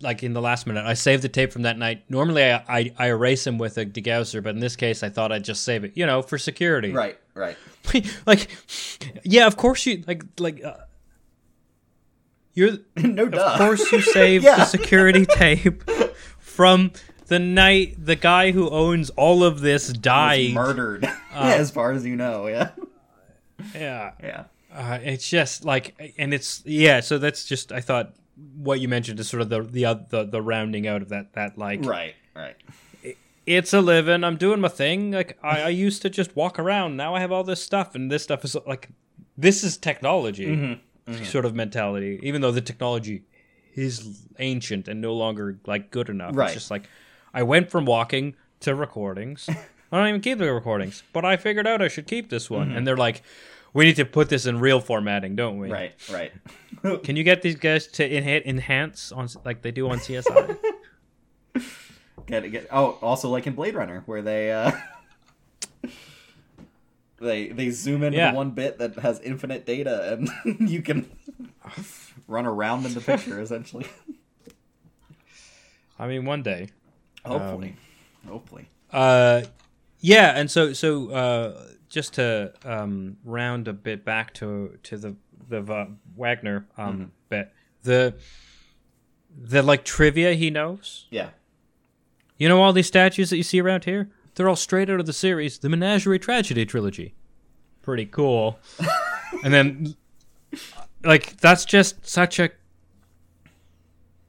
like 0.00 0.22
in 0.22 0.32
the 0.34 0.40
last 0.42 0.66
minute, 0.66 0.84
I 0.84 0.94
saved 0.94 1.22
the 1.22 1.28
tape 1.28 1.52
from 1.52 1.62
that 1.62 1.78
night. 1.78 2.04
Normally, 2.08 2.44
I 2.44 2.62
I, 2.68 2.92
I 2.98 3.06
erase 3.08 3.46
him 3.46 3.56
with 3.58 3.78
a 3.78 3.86
degausser, 3.86 4.42
but 4.42 4.50
in 4.54 4.60
this 4.60 4.76
case, 4.76 5.02
I 5.02 5.08
thought 5.08 5.32
I'd 5.32 5.44
just 5.44 5.64
save 5.64 5.84
it, 5.84 5.92
you 5.94 6.04
know, 6.06 6.22
for 6.22 6.38
security. 6.38 6.92
right 6.92 7.18
right 7.34 7.56
like, 8.26 8.48
yeah, 9.24 9.46
of 9.46 9.56
course 9.56 9.86
you 9.86 10.02
like 10.06 10.22
like. 10.38 10.62
Uh, 10.64 10.74
you're 12.54 12.78
no 12.96 13.28
duh 13.28 13.38
of 13.52 13.58
course 13.58 13.92
you 13.92 14.00
save 14.16 14.42
Yeah. 14.42 14.56
the 14.56 14.64
security 14.64 15.26
tape 15.26 15.82
from 16.38 16.90
the 17.26 17.38
night 17.38 18.04
the 18.04 18.16
guy 18.16 18.52
who 18.52 18.68
owns 18.70 19.10
all 19.10 19.44
of 19.44 19.60
this 19.60 19.88
was 19.88 19.98
died. 19.98 20.52
murdered, 20.52 21.04
uh, 21.04 21.10
as 21.34 21.70
far 21.70 21.92
as 21.92 22.04
you 22.04 22.16
know. 22.16 22.46
Yeah, 22.46 22.70
Yeah. 23.74 24.12
yeah, 24.22 24.44
Uh, 24.72 24.98
it's 25.02 25.28
just 25.28 25.64
like, 25.64 26.14
and 26.18 26.32
it's 26.32 26.62
yeah. 26.64 27.00
So 27.00 27.18
that's 27.18 27.44
just 27.44 27.72
I 27.72 27.80
thought 27.80 28.14
what 28.56 28.80
you 28.80 28.88
mentioned 28.88 29.18
is 29.20 29.28
sort 29.28 29.42
of 29.42 29.48
the 29.48 29.62
the 29.62 29.86
oth- 29.86 30.08
the, 30.10 30.24
the 30.24 30.42
rounding 30.42 30.86
out 30.86 31.02
of 31.02 31.08
that 31.08 31.32
that 31.34 31.58
like 31.58 31.84
right, 31.84 32.14
right. 32.34 32.56
it's 33.46 33.72
a 33.72 33.80
living. 33.80 34.24
I'm 34.24 34.36
doing 34.36 34.60
my 34.60 34.68
thing. 34.68 35.12
Like 35.12 35.38
I, 35.42 35.62
I 35.62 35.68
used 35.68 36.02
to 36.02 36.10
just 36.10 36.36
walk 36.36 36.58
around. 36.58 36.96
Now 36.96 37.14
I 37.14 37.20
have 37.20 37.32
all 37.32 37.44
this 37.44 37.62
stuff, 37.62 37.94
and 37.94 38.10
this 38.10 38.22
stuff 38.22 38.44
is 38.44 38.56
like 38.66 38.88
this 39.36 39.64
is 39.64 39.76
technology 39.76 40.46
mm-hmm, 40.46 41.12
mm-hmm. 41.12 41.24
sort 41.24 41.44
of 41.44 41.54
mentality. 41.54 42.20
Even 42.22 42.40
though 42.40 42.52
the 42.52 42.60
technology 42.60 43.24
is 43.74 44.26
ancient 44.38 44.88
and 44.88 45.00
no 45.00 45.14
longer 45.14 45.58
like 45.66 45.90
good 45.90 46.08
enough. 46.08 46.34
Right. 46.34 46.46
It's 46.46 46.54
just 46.54 46.70
like 46.70 46.88
I 47.36 47.42
went 47.42 47.70
from 47.70 47.84
walking 47.84 48.34
to 48.60 48.74
recordings. 48.74 49.46
I 49.92 49.98
don't 49.98 50.08
even 50.08 50.20
keep 50.22 50.38
the 50.38 50.50
recordings, 50.52 51.02
but 51.12 51.24
I 51.26 51.36
figured 51.36 51.66
out 51.66 51.82
I 51.82 51.88
should 51.88 52.06
keep 52.06 52.30
this 52.30 52.48
one. 52.48 52.72
And 52.72 52.86
they're 52.86 52.96
like, 52.96 53.22
we 53.74 53.84
need 53.84 53.96
to 53.96 54.06
put 54.06 54.30
this 54.30 54.46
in 54.46 54.58
real 54.58 54.80
formatting, 54.80 55.36
don't 55.36 55.58
we? 55.58 55.70
Right, 55.70 55.92
right. 56.10 56.32
Can 57.04 57.14
you 57.14 57.22
get 57.22 57.42
these 57.42 57.56
guys 57.56 57.86
to 57.88 58.08
enha- 58.08 58.44
enhance 58.46 59.12
on 59.12 59.28
like 59.44 59.60
they 59.60 59.70
do 59.70 59.88
on 59.90 59.98
CSI? 59.98 60.56
get 62.26 62.44
it, 62.46 62.50
get. 62.50 62.68
Oh, 62.72 62.98
also 63.02 63.28
like 63.28 63.46
in 63.46 63.52
Blade 63.54 63.74
Runner, 63.74 64.02
where 64.06 64.22
they 64.22 64.50
uh, 64.50 64.72
they 67.18 67.48
they 67.48 67.68
zoom 67.70 68.02
into 68.02 68.16
Yeah. 68.18 68.32
one 68.32 68.52
bit 68.52 68.78
that 68.78 68.98
has 69.00 69.20
infinite 69.20 69.66
data, 69.66 70.18
and 70.44 70.70
you 70.70 70.80
can 70.80 71.10
run 72.26 72.46
around 72.46 72.86
in 72.86 72.94
the 72.94 73.00
picture 73.02 73.40
essentially. 73.42 73.86
I 75.98 76.08
mean, 76.08 76.24
one 76.24 76.42
day. 76.42 76.68
Hopefully, 77.26 77.76
hopefully. 78.26 78.68
Uh, 78.92 79.42
yeah, 80.00 80.38
and 80.38 80.50
so 80.50 80.72
so 80.72 81.10
uh, 81.10 81.66
just 81.88 82.14
to 82.14 82.52
um, 82.64 83.16
round 83.24 83.68
a 83.68 83.72
bit 83.72 84.04
back 84.04 84.34
to 84.34 84.78
to 84.84 84.96
the 84.96 85.16
the 85.48 85.88
Wagner 86.16 86.66
um, 86.76 87.12
bit, 87.28 87.52
the 87.82 88.14
the 89.36 89.62
like 89.62 89.84
trivia 89.84 90.34
he 90.34 90.50
knows. 90.50 91.06
Yeah. 91.10 91.30
You 92.38 92.48
know 92.48 92.62
all 92.62 92.72
these 92.72 92.86
statues 92.86 93.30
that 93.30 93.36
you 93.36 93.42
see 93.42 93.60
around 93.60 93.84
here? 93.84 94.10
They're 94.34 94.48
all 94.48 94.56
straight 94.56 94.90
out 94.90 95.00
of 95.00 95.06
the 95.06 95.14
series, 95.14 95.58
the 95.58 95.70
Menagerie 95.70 96.18
Tragedy 96.18 96.66
trilogy. 96.66 97.14
Pretty 97.80 98.04
cool. 98.04 98.58
and 99.44 99.52
then, 99.52 99.96
like, 101.02 101.38
that's 101.38 101.64
just 101.64 102.06
such 102.06 102.38
a 102.38 102.50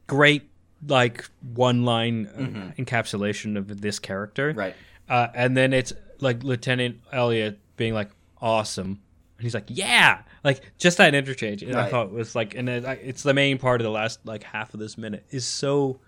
great, 0.06 0.48
like, 0.86 1.28
one 1.54 1.84
line 1.84 2.26
uh, 2.34 2.38
mm-hmm. 2.40 2.82
encapsulation 2.82 3.56
of 3.56 3.80
this 3.80 3.98
character. 3.98 4.52
Right. 4.56 4.74
Uh, 5.08 5.28
and 5.34 5.56
then 5.56 5.72
it's 5.72 5.92
like 6.20 6.42
Lieutenant 6.42 7.00
Elliot 7.12 7.58
being 7.76 7.94
like, 7.94 8.10
awesome. 8.40 9.00
And 9.38 9.44
he's 9.44 9.54
like, 9.54 9.66
yeah. 9.68 10.22
Like, 10.44 10.60
just 10.78 10.98
that 10.98 11.14
interchange. 11.14 11.62
And 11.62 11.74
I 11.74 11.82
Right. 11.82 11.90
thought 11.90 12.12
was 12.12 12.34
like, 12.34 12.54
and 12.54 12.68
it, 12.68 12.84
it's 13.02 13.22
the 13.22 13.34
main 13.34 13.58
part 13.58 13.80
of 13.80 13.84
the 13.84 13.90
last, 13.90 14.24
like, 14.24 14.42
half 14.42 14.74
of 14.74 14.80
this 14.80 14.98
minute 14.98 15.24
is 15.30 15.44
so 15.44 16.00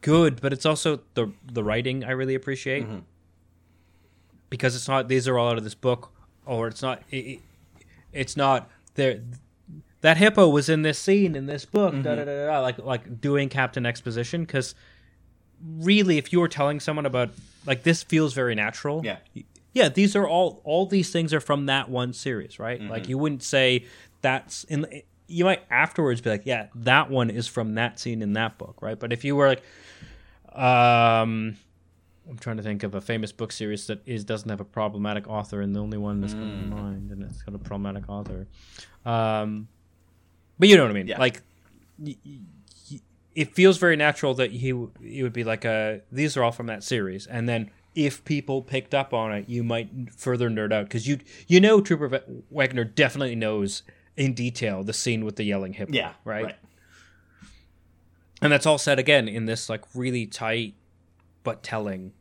good, 0.00 0.40
but 0.40 0.52
it's 0.52 0.64
also 0.64 1.00
the 1.14 1.32
the 1.52 1.64
writing 1.64 2.04
I 2.04 2.12
really 2.12 2.36
appreciate 2.36 2.84
mm-hmm. 2.84 3.00
because 4.48 4.76
it's 4.76 4.86
not 4.86 5.08
these 5.08 5.26
are 5.26 5.36
all 5.36 5.50
out 5.50 5.58
of 5.58 5.64
this 5.64 5.74
book, 5.74 6.12
or 6.46 6.68
it's 6.68 6.82
not 6.82 7.02
it, 7.10 7.16
it- 7.16 7.40
it's 8.12 8.36
not 8.36 8.70
there. 8.94 9.20
That 10.00 10.16
hippo 10.16 10.48
was 10.48 10.68
in 10.68 10.82
this 10.82 10.98
scene 10.98 11.34
in 11.34 11.46
this 11.46 11.64
book, 11.64 11.92
da, 12.02 12.14
da, 12.14 12.24
da, 12.24 12.46
da, 12.46 12.60
like 12.60 12.78
like 12.78 13.20
doing 13.20 13.48
Captain 13.48 13.84
Exposition. 13.84 14.44
Because 14.44 14.74
really, 15.78 16.18
if 16.18 16.32
you 16.32 16.40
were 16.40 16.48
telling 16.48 16.78
someone 16.80 17.06
about 17.06 17.30
like 17.66 17.82
this, 17.82 18.02
feels 18.02 18.32
very 18.32 18.54
natural. 18.54 19.04
Yeah. 19.04 19.18
yeah. 19.72 19.88
These 19.88 20.14
are 20.14 20.26
all 20.26 20.60
all 20.64 20.86
these 20.86 21.10
things 21.10 21.34
are 21.34 21.40
from 21.40 21.66
that 21.66 21.88
one 21.88 22.12
series, 22.12 22.58
right? 22.58 22.80
Like 22.80 23.08
you 23.08 23.18
wouldn't 23.18 23.42
say 23.42 23.86
that's 24.22 24.64
in. 24.64 24.86
You 25.30 25.44
might 25.44 25.62
afterwards 25.70 26.22
be 26.22 26.30
like, 26.30 26.46
yeah, 26.46 26.68
that 26.74 27.10
one 27.10 27.28
is 27.28 27.46
from 27.46 27.74
that 27.74 27.98
scene 27.98 28.22
in 28.22 28.32
that 28.32 28.56
book, 28.56 28.80
right? 28.80 28.98
But 28.98 29.12
if 29.12 29.24
you 29.24 29.36
were 29.36 29.48
like, 29.48 29.62
um, 30.54 31.56
I'm 32.28 32.38
trying 32.40 32.56
to 32.58 32.62
think 32.62 32.82
of 32.82 32.94
a 32.94 33.00
famous 33.00 33.32
book 33.32 33.52
series 33.52 33.86
that 33.88 34.00
is 34.06 34.24
doesn't 34.24 34.48
have 34.48 34.60
a 34.60 34.64
problematic 34.64 35.28
author, 35.28 35.60
and 35.60 35.74
the 35.74 35.80
only 35.80 35.98
one 35.98 36.20
that's 36.20 36.34
coming 36.34 36.70
to 36.70 36.76
mind, 36.76 37.10
and 37.10 37.22
it's 37.24 37.42
got 37.42 37.54
a 37.54 37.58
problematic 37.58 38.08
author. 38.08 38.46
Um, 39.04 39.68
but 40.58 40.68
you 40.68 40.76
know 40.76 40.82
what 40.84 40.90
I 40.90 40.94
mean. 40.94 41.06
Yeah. 41.06 41.18
Like, 41.18 41.42
y- 41.98 42.16
y- 42.24 43.00
it 43.34 43.54
feels 43.54 43.78
very 43.78 43.96
natural 43.96 44.34
that 44.34 44.50
he 44.50 44.70
w- 44.70 44.90
he 45.02 45.22
would 45.22 45.32
be 45.32 45.44
like, 45.44 45.64
uh, 45.64 45.98
these 46.10 46.36
are 46.36 46.42
all 46.42 46.52
from 46.52 46.66
that 46.66 46.82
series, 46.82 47.26
and 47.26 47.48
then 47.48 47.70
if 47.94 48.24
people 48.24 48.62
picked 48.62 48.94
up 48.94 49.12
on 49.14 49.32
it, 49.32 49.48
you 49.48 49.62
might 49.64 49.88
further 50.16 50.48
nerd 50.50 50.72
out 50.72 50.84
because 50.84 51.06
you 51.06 51.18
you 51.46 51.60
know 51.60 51.80
Trooper 51.80 52.22
Wagner 52.50 52.84
definitely 52.84 53.34
knows 53.34 53.82
in 54.16 54.34
detail 54.34 54.82
the 54.82 54.92
scene 54.92 55.24
with 55.24 55.36
the 55.36 55.44
yelling 55.44 55.72
hippo. 55.74 55.92
Yeah. 55.92 56.12
right. 56.24 56.44
Right. 56.44 56.56
And 58.40 58.52
that's 58.52 58.66
all 58.66 58.78
said 58.78 58.98
again 58.98 59.26
in 59.28 59.46
this 59.46 59.68
like 59.68 59.82
really 59.94 60.26
tight 60.26 60.74
but 61.42 61.62
telling 61.62 62.12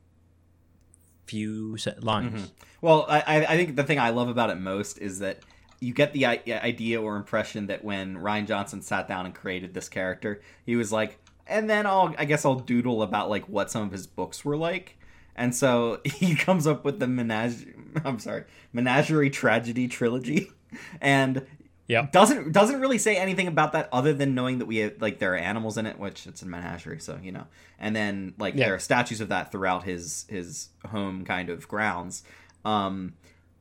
few 1.25 1.77
set 1.77 2.03
lines. 2.03 2.51
Well, 2.81 3.05
I, 3.09 3.19
I 3.21 3.35
I 3.53 3.57
think 3.57 3.75
the 3.75 3.83
thing 3.83 3.99
I 3.99 4.09
love 4.09 4.29
about 4.29 4.49
it 4.49 4.55
most 4.55 4.97
is 4.99 5.19
that 5.19 5.39
you 5.79 5.93
get 5.93 6.13
the 6.13 6.25
idea 6.25 7.01
or 7.01 7.15
impression 7.15 7.67
that 7.67 7.83
when 7.83 8.15
Rian 8.17 8.47
Johnson 8.47 8.81
sat 8.81 9.07
down 9.07 9.25
and 9.25 9.35
created 9.35 9.73
this 9.73 9.89
character, 9.89 10.41
he 10.65 10.75
was 10.75 10.91
like, 10.91 11.19
and 11.45 11.69
then 11.69 11.85
I'll 11.85 12.13
I 12.17 12.25
guess 12.25 12.45
I'll 12.45 12.55
doodle 12.59 13.01
about 13.03 13.29
like 13.29 13.47
what 13.47 13.69
some 13.71 13.83
of 13.83 13.91
his 13.91 14.07
books 14.07 14.43
were 14.43 14.57
like. 14.57 14.97
And 15.35 15.55
so 15.55 16.01
he 16.05 16.35
comes 16.35 16.65
up 16.67 16.83
with 16.83 16.99
the 16.99 17.07
menage 17.07 17.67
I'm 18.03 18.19
sorry, 18.19 18.45
Menagerie 18.73 19.29
Tragedy 19.29 19.87
trilogy. 19.87 20.51
And 20.99 21.45
Yeah. 21.87 22.07
doesn't 22.11 22.51
doesn't 22.51 22.81
really 22.81 22.97
say 22.97 23.15
anything 23.15 23.47
about 23.47 23.71
that 23.71 23.87
other 23.93 24.11
than 24.13 24.35
knowing 24.35 24.57
that 24.57 24.65
we 24.65 24.77
have 24.77 24.95
like 24.99 25.19
there 25.19 25.33
are 25.33 25.37
animals 25.37 25.77
in 25.77 25.85
it, 25.85 25.97
which 25.97 26.27
it's 26.27 26.41
a 26.41 26.45
menagerie, 26.45 26.99
so 26.99 27.17
you 27.23 27.31
know. 27.31 27.45
And 27.79 27.95
then 27.95 28.33
like 28.37 28.55
Yeah. 28.55 28.65
there 28.65 28.75
are 28.75 28.79
statues 28.79 29.21
of 29.21 29.29
that 29.29 29.51
throughout 29.51 29.83
his 29.85 30.25
his 30.27 30.69
home 30.89 31.23
kind 31.23 31.49
of 31.49 31.67
grounds. 31.69 32.23
Um 32.65 33.13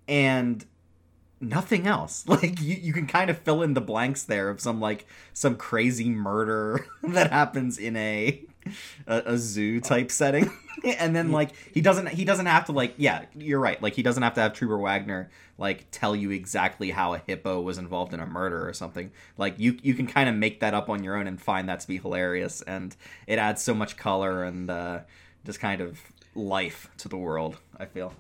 and 0.08 0.64
nothing 1.40 1.87
else. 1.87 2.25
Like 2.37 2.61
you, 2.61 2.76
you 2.76 2.93
can 2.93 3.07
kind 3.07 3.31
of 3.31 3.38
fill 3.38 3.62
in 3.62 3.75
the 3.75 3.81
blanks 3.81 4.23
there 4.25 4.50
of 4.50 4.61
some 4.61 4.81
like 4.81 5.07
some 5.33 5.57
crazy 5.57 6.09
murder 6.11 6.87
that 7.02 7.31
happens 7.31 7.78
in 7.78 7.97
a 7.97 8.43
a, 9.07 9.23
a 9.26 9.38
zoo 9.38 9.81
type 9.81 10.11
setting. 10.11 10.50
and 10.85 11.16
then 11.16 11.33
like 11.33 11.52
he 11.73 11.81
doesn't 11.81 12.09
he 12.09 12.25
doesn't 12.25 12.47
have 12.47 12.66
to 12.66 12.73
like 12.73 12.95
yeah, 12.97 13.25
you're 13.35 13.61
right. 13.61 13.81
Like 13.81 13.95
he 13.95 14.02
doesn't 14.02 14.23
have 14.23 14.35
to 14.35 14.40
have 14.40 14.52
Trooper 14.52 14.78
Wagner 14.78 15.31
like 15.59 15.87
tell 15.90 16.14
you 16.14 16.31
exactly 16.31 16.90
how 16.90 17.14
a 17.14 17.19
hippo 17.19 17.61
was 17.61 17.78
involved 17.78 18.12
in 18.12 18.21
a 18.21 18.26
murder 18.26 18.69
or 18.69 18.73
something. 18.73 19.11
Like 19.38 19.59
you 19.59 19.78
you 19.83 19.95
can 19.95 20.07
kind 20.07 20.28
of 20.28 20.35
make 20.35 20.61
that 20.61 20.75
up 20.75 20.90
on 20.90 21.02
your 21.02 21.16
own 21.16 21.26
and 21.26 21.40
find 21.40 21.69
that 21.69 21.81
to 21.81 21.88
be 21.88 21.99
hilarious 21.99 22.61
and 22.62 22.95
it 23.26 23.38
adds 23.38 23.62
so 23.62 23.75
much 23.75 23.97
color 23.97 24.45
and 24.45 24.69
uh 24.69 25.00
just 25.45 25.61
kind 25.61 25.81
of 25.81 26.00
life 26.35 26.90
to 26.99 27.09
the 27.09 27.16
world, 27.16 27.57
I 27.78 27.87
feel. 27.87 28.12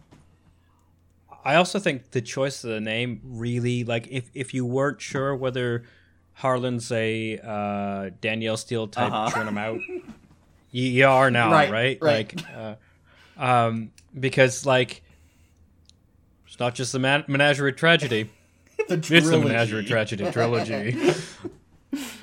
I 1.46 1.54
also 1.56 1.78
think 1.78 2.10
the 2.10 2.20
choice 2.20 2.64
of 2.64 2.70
the 2.70 2.80
name 2.80 3.20
really 3.24 3.84
like 3.84 4.08
if 4.10 4.30
if 4.34 4.52
you 4.52 4.66
weren't 4.66 5.00
sure 5.00 5.34
whether 5.36 5.84
Harlan's 6.34 6.90
a 6.92 7.38
uh, 7.38 8.10
Danielle 8.20 8.56
Steel 8.56 8.88
type, 8.88 9.12
Uh-huh. 9.12 9.30
churn 9.30 9.46
him 9.48 9.56
out. 9.58 9.78
You, 10.72 10.82
you 10.98 11.06
are 11.06 11.30
now, 11.30 11.50
Right, 11.52 11.70
right? 11.70 11.98
right. 12.02 12.34
Like, 12.36 12.44
uh, 12.56 12.74
um, 13.38 13.92
because 14.18 14.66
like 14.66 15.02
it's 16.46 16.58
not 16.58 16.74
just 16.74 16.92
the 16.92 16.98
man- 16.98 17.24
menagerie 17.28 17.72
tragedy; 17.72 18.28
The 18.88 18.94
it's 18.94 19.08
the 19.08 19.38
menagerie 19.38 19.84
tragedy 19.84 20.30
trilogy. 20.32 20.96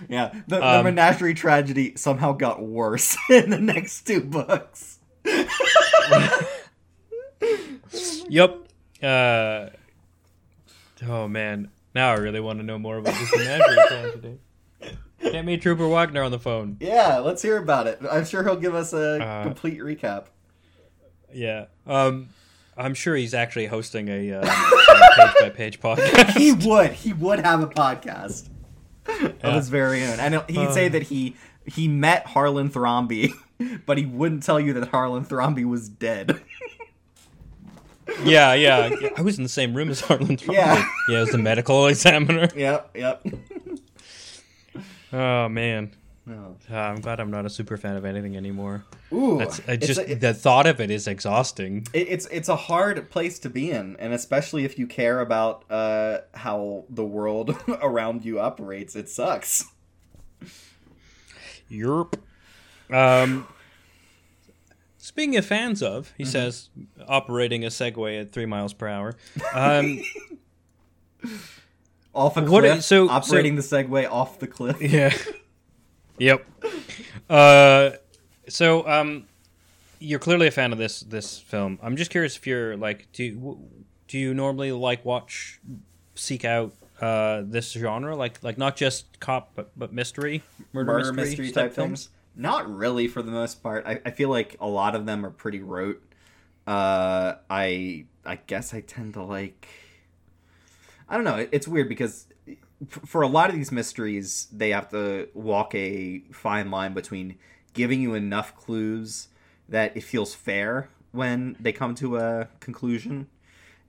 Yeah, 0.10 0.32
the, 0.48 0.58
the 0.58 0.68
Um, 0.80 0.84
menagerie 0.84 1.34
tragedy 1.34 1.94
somehow 1.96 2.34
got 2.34 2.62
worse 2.62 3.18
in 3.30 3.50
the 3.50 3.58
next 3.58 4.04
two 4.06 4.22
books. 4.22 5.00
yep. 8.30 8.63
Uh, 9.04 9.70
oh 11.08 11.28
man, 11.28 11.70
now 11.94 12.12
I 12.12 12.16
really 12.16 12.40
want 12.40 12.60
to 12.60 12.64
know 12.66 12.80
more 12.80 12.98
about 12.98 13.14
this 13.16 13.32
menagerie 13.36 14.12
today. 14.12 14.38
Get 15.22 15.46
me 15.46 15.58
Trooper 15.58 15.88
Wagner 15.88 16.22
on 16.24 16.32
the 16.32 16.40
phone. 16.40 16.78
Yeah, 16.80 17.18
let's 17.20 17.42
hear 17.42 17.58
about 17.58 17.88
it. 17.88 18.00
I'm 18.10 18.26
sure 18.26 18.44
he'll 18.44 18.56
give 18.58 18.76
us 18.76 18.94
a 18.94 19.22
Uh, 19.24 19.44
complete 19.44 19.80
recap. 19.80 20.26
Yeah. 21.34 21.66
Um, 21.88 22.30
I'm 22.78 22.94
sure 22.94 23.16
he's 23.16 23.34
actually 23.34 23.68
hosting 23.68 24.10
a 24.10 24.34
uh, 24.34 24.42
page 24.44 25.34
by 25.40 25.50
page 25.50 25.80
podcast. 25.80 26.32
He 26.38 26.52
would. 26.52 26.92
He 26.92 27.14
would 27.14 27.40
have 27.40 27.62
a 27.62 27.68
podcast 27.68 28.50
of 29.08 29.54
his 29.56 29.70
very 29.70 30.04
own. 30.04 30.20
And 30.20 30.42
he'd 30.50 30.58
Uh. 30.58 30.72
say 30.72 30.88
that 30.90 31.04
he 31.04 31.36
he 31.66 31.88
met 31.88 32.26
Harlan 32.28 32.70
Thrombey, 32.70 33.32
but 33.86 33.98
he 33.98 34.06
wouldn't 34.06 34.44
tell 34.44 34.60
you 34.60 34.74
that 34.74 34.90
Harlan 34.90 35.24
Thrombey 35.26 35.66
was 35.66 35.88
dead. 35.90 36.42
yeah, 38.24 38.54
yeah. 38.54 38.90
I 39.18 39.22
was 39.22 39.38
in 39.38 39.44
the 39.44 39.50
same 39.50 39.74
room 39.76 39.90
as 39.90 40.02
Harlan. 40.02 40.38
Yeah. 40.50 40.86
Yeah, 41.10 41.20
as 41.20 41.30
the 41.30 41.38
medical 41.38 41.88
examiner. 41.88 42.50
yep, 42.56 42.90
yep. 42.96 43.26
Oh 45.12 45.48
man. 45.50 45.92
Oh. 46.30 46.56
Uh, 46.72 46.76
I'm 46.78 47.02
glad 47.02 47.20
I'm 47.20 47.30
not 47.32 47.46
a 47.46 47.50
super 47.50 47.76
fan 47.76 47.98
of 47.98 48.06
anything 48.06 48.38
anymore. 48.38 48.86
Ooh, 49.12 49.38
That's 49.40 49.60
I 49.68 49.76
just 49.76 50.00
a- 50.00 50.16
the 50.16 50.34
thought 50.34 50.66
of 50.66 50.80
it 50.80 50.90
is 50.90 51.06
exhausting. 51.06 51.86
It, 51.94 52.08
it's 52.10 52.26
it's 52.32 52.48
a 52.50 52.56
hard 52.56 53.10
place 53.12 53.40
to 53.40 53.50
be 53.50 53.70
in, 53.72 53.98
and 54.00 54.14
especially 54.14 54.64
if 54.64 54.80
you 54.80 54.88
care 54.88 55.20
about 55.20 55.66
uh, 55.70 56.20
how 56.34 56.86
the 56.90 57.04
world 57.04 57.56
around 57.82 58.24
you 58.24 58.40
operates, 58.40 58.96
it 58.96 59.10
sucks. 59.10 59.66
Yerp. 61.70 62.14
Um, 62.90 63.48
speaking 65.14 65.38
of 65.38 65.46
fans 65.46 65.82
of, 65.82 66.08
Mm-hmm. 66.08 66.14
he 66.18 66.26
says, 66.26 66.70
operating 67.08 67.64
a 67.64 67.70
Segway 67.70 68.20
at 68.22 68.32
three 68.32 68.46
miles 68.46 68.74
per 68.74 68.88
hour. 68.88 69.16
Um, 69.54 70.02
Off 72.16 72.38
a 72.38 72.42
cliff, 72.42 72.52
What 72.52 72.66
is- 72.66 72.86
so- 72.86 73.10
operating 73.10 73.56
the 73.56 73.62
Segway 73.64 74.08
off 74.10 74.38
the 74.40 74.46
cliff. 74.48 74.80
yeah. 74.82 75.12
Yep. 76.20 76.46
Uh, 77.28 77.92
so 78.48 78.88
um, 78.88 79.26
you're 80.00 80.20
clearly 80.20 80.46
a 80.46 80.52
fan 80.52 80.72
of 80.72 80.78
this 80.78 81.00
this 81.00 81.40
film. 81.40 81.80
I'm 81.82 81.96
just 81.96 82.12
curious 82.12 82.36
if 82.38 82.46
you're 82.46 82.78
like, 82.78 83.08
do 83.14 83.24
you, 83.24 83.60
do 84.08 84.20
you 84.20 84.34
normally 84.36 84.72
like 84.72 85.04
watch, 85.04 85.60
seek 86.16 86.46
out 86.46 86.74
uh 87.02 87.42
this 87.46 87.72
genre, 87.72 88.16
like 88.16 88.44
like 88.44 88.60
not 88.60 88.76
just 88.76 89.20
cop 89.20 89.54
but 89.56 89.72
but 89.76 89.92
mystery, 89.92 90.44
murder, 90.72 90.92
Murder 90.94 91.14
mystery, 91.14 91.46
mystery 91.46 91.52
type 91.64 91.74
films. 91.74 92.10
Not 92.36 92.74
really, 92.74 93.08
for 93.08 93.22
the 93.22 93.32
most 93.32 93.62
part. 93.62 93.86
I, 93.86 94.02
I 94.06 94.12
feel 94.12 94.30
like 94.30 94.56
a 94.60 94.68
lot 94.68 94.96
of 94.96 95.06
them 95.06 95.26
are 95.26 95.30
pretty 95.30 95.60
rote. 95.62 96.02
Uh, 96.66 97.36
I 97.50 98.06
I 98.26 98.38
guess 98.48 98.74
I 98.74 98.82
tend 98.82 99.14
to 99.16 99.24
like. 99.24 99.68
I 101.08 101.16
don't 101.16 101.26
know. 101.26 101.36
it- 101.38 101.50
It's 101.52 101.68
weird 101.68 101.90
because 101.90 102.28
for 102.90 103.22
a 103.22 103.28
lot 103.28 103.50
of 103.50 103.56
these 103.56 103.72
mysteries, 103.72 104.48
they 104.52 104.70
have 104.72 104.90
to 104.90 105.30
walk 105.34 105.74
a 105.76 106.20
fine 106.32 106.72
line 106.72 106.94
between 106.94 107.38
giving 107.74 108.02
you 108.02 108.14
enough 108.14 108.56
clues 108.56 109.30
that 109.70 109.96
it 109.96 110.04
feels 110.04 110.34
fair 110.34 110.90
when 111.12 111.56
they 111.60 111.72
come 111.72 111.94
to 111.96 112.18
a 112.18 112.48
conclusion, 112.60 113.28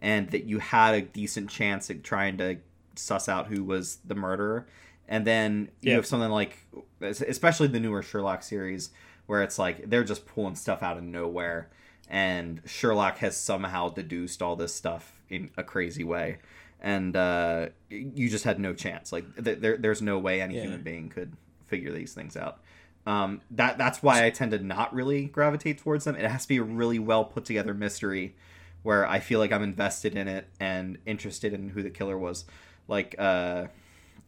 and 0.00 0.30
that 0.30 0.44
you 0.44 0.58
had 0.58 0.94
a 0.94 1.00
decent 1.02 1.48
chance 1.50 1.90
at 1.90 2.04
trying 2.04 2.36
to 2.38 2.58
suss 2.96 3.28
out 3.28 3.46
who 3.48 3.64
was 3.64 3.98
the 4.04 4.14
murderer. 4.14 4.66
And 5.08 5.26
then 5.26 5.68
you 5.80 5.90
Yeah. 5.90 5.96
have 5.96 6.06
something 6.06 6.30
like, 6.30 6.58
especially 7.00 7.68
the 7.68 7.80
newer 7.80 8.02
Sherlock 8.02 8.42
series, 8.42 8.90
where 9.26 9.42
it's 9.42 9.58
like 9.58 9.88
they're 9.90 10.04
just 10.04 10.26
pulling 10.26 10.54
stuff 10.54 10.82
out 10.82 10.96
of 10.96 11.02
nowhere, 11.02 11.68
and 12.08 12.60
Sherlock 12.66 13.18
has 13.18 13.36
somehow 13.36 13.88
deduced 13.88 14.42
all 14.42 14.56
this 14.56 14.74
stuff 14.74 15.20
in 15.28 15.50
a 15.56 15.62
crazy 15.62 16.04
way, 16.04 16.38
and 16.80 17.16
uh, 17.16 17.68
you 17.90 18.28
just 18.28 18.44
had 18.44 18.58
no 18.58 18.72
chance. 18.74 19.12
Like 19.12 19.24
th- 19.42 19.58
there, 19.58 19.76
there's 19.76 20.02
no 20.02 20.18
way 20.18 20.40
any 20.40 20.54
Yeah. 20.56 20.62
human 20.62 20.82
being 20.82 21.08
could 21.08 21.32
figure 21.66 21.92
these 21.92 22.12
things 22.14 22.36
out. 22.36 22.60
Um, 23.06 23.42
that 23.50 23.76
that's 23.76 24.02
why 24.02 24.24
I 24.24 24.30
tend 24.30 24.52
to 24.52 24.58
not 24.58 24.94
really 24.94 25.26
gravitate 25.26 25.78
towards 25.78 26.04
them. 26.04 26.16
It 26.16 26.24
has 26.30 26.42
to 26.42 26.48
be 26.48 26.56
a 26.58 26.62
really 26.62 26.98
well 26.98 27.24
put 27.24 27.44
together 27.44 27.74
mystery 27.74 28.34
where 28.82 29.06
I 29.06 29.18
feel 29.20 29.38
like 29.38 29.52
I'm 29.52 29.62
invested 29.62 30.14
in 30.16 30.28
it 30.28 30.46
and 30.60 30.98
interested 31.06 31.52
in 31.54 31.70
who 31.70 31.82
the 31.82 31.90
killer 31.90 32.16
was. 32.18 32.44
Like 32.88 33.14
uh, 33.18 33.66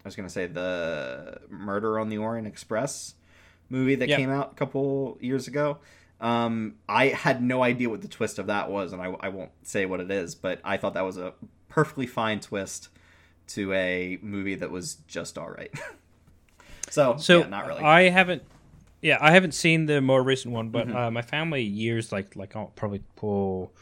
I 0.07 0.09
was 0.09 0.15
gonna 0.15 0.29
say 0.31 0.47
the 0.47 1.41
Murder 1.51 1.99
on 1.99 2.11
the 2.11 2.19
Orient 2.19 2.47
Express 2.47 3.15
movie 3.69 3.97
that 3.97 4.09
Yeah. 4.09 4.17
came 4.19 4.31
out 4.31 4.53
a 4.53 4.55
couple 4.55 5.19
years 5.21 5.49
ago. 5.49 5.79
Um, 6.21 6.77
I 6.89 7.09
had 7.09 7.43
no 7.43 7.65
idea 7.65 7.91
what 7.91 8.03
the 8.03 8.09
twist 8.09 8.39
of 8.39 8.47
that 8.47 8.71
was, 8.71 8.93
and 8.93 9.03
I, 9.03 9.07
I 9.19 9.31
won't 9.31 9.51
say 9.65 9.85
what 9.85 9.99
it 9.99 10.11
is, 10.13 10.37
but 10.37 10.61
I 10.63 10.77
thought 10.77 10.95
that 10.95 11.05
was 11.05 11.17
a 11.19 11.35
perfectly 11.69 12.07
fine 12.07 12.39
twist 12.39 12.89
to 13.49 13.73
a 13.73 14.19
movie 14.23 14.55
that 14.55 14.71
was 14.71 14.95
just 15.09 15.37
all 15.39 15.51
right. 15.51 15.75
so, 16.89 17.17
So 17.17 17.41
yeah, 17.41 17.49
not 17.49 17.67
really. 17.67 17.83
I 17.83 18.03
haven't. 18.11 18.43
Yeah, 19.03 19.19
I 19.21 19.33
haven't 19.33 19.53
seen 19.55 19.87
the 19.87 20.01
more 20.01 20.23
recent 20.23 20.55
one, 20.55 20.71
but 20.71 20.87
Mm-hmm. 20.87 20.97
uh, 20.97 21.11
my 21.11 21.23
family 21.23 21.63
years 21.63 22.13
like 22.13 22.37
like 22.37 22.55
oh, 22.55 22.71
probably 22.77 23.03
pull, 23.17 23.73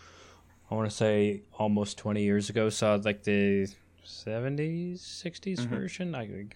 I 0.71 0.75
want 0.75 0.89
to 0.91 0.97
say 0.97 1.43
almost 1.59 1.99
twenty 1.99 2.23
years 2.25 2.49
ago 2.51 2.69
saw 2.71 2.95
like 3.03 3.25
the 3.25 3.69
seventies, 4.05 5.01
60s 5.03 5.59
Mm-hmm. 5.61 5.75
version. 5.75 6.15
I 6.15 6.47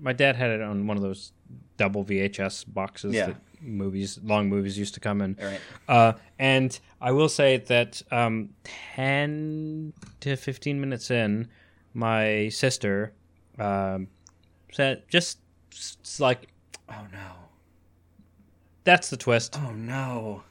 my 0.00 0.12
dad 0.14 0.36
had 0.36 0.50
it 0.50 0.62
on 0.62 0.86
one 0.86 0.96
of 0.96 1.02
those 1.02 1.32
double 1.76 2.04
VHS 2.04 2.64
boxes 2.72 3.12
Yeah. 3.14 3.26
that 3.26 3.36
movies, 3.60 4.18
long 4.22 4.48
movies 4.48 4.78
used 4.78 4.94
to 4.94 5.00
come 5.00 5.20
in. 5.20 5.36
Right. 5.40 5.60
Uh, 5.88 6.12
and 6.38 6.78
I 7.02 7.10
will 7.12 7.28
say 7.28 7.58
that 7.58 8.00
um, 8.10 8.50
10 8.94 9.92
to 10.20 10.36
15 10.36 10.80
minutes 10.80 11.10
in, 11.10 11.48
my 11.92 12.48
sister 12.48 13.12
um, 13.58 14.08
said, 14.72 15.02
just 15.08 15.38
like, 16.18 16.48
Oh 16.88 17.06
no. 17.12 17.32
that's 18.84 19.10
the 19.10 19.16
twist. 19.16 19.58
Oh 19.60 19.72
no. 19.72 20.42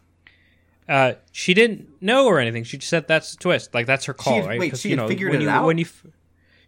Uh, 0.88 1.14
she 1.32 1.54
didn't 1.54 2.02
know 2.02 2.26
or 2.26 2.40
anything. 2.40 2.64
She 2.64 2.78
just 2.78 2.90
said 2.90 3.08
that's 3.08 3.32
the 3.34 3.38
twist. 3.38 3.74
Like, 3.74 3.86
that's 3.86 4.06
her 4.06 4.14
call, 4.14 4.38
had- 4.42 4.46
right? 4.48 4.60
wait, 4.60 4.78
she 4.78 4.90
you 4.90 4.96
know, 4.96 5.08
figured 5.08 5.36
it 5.36 5.42
you, 5.42 5.50
out? 5.50 5.66
When 5.66 5.78
you, 5.78 5.86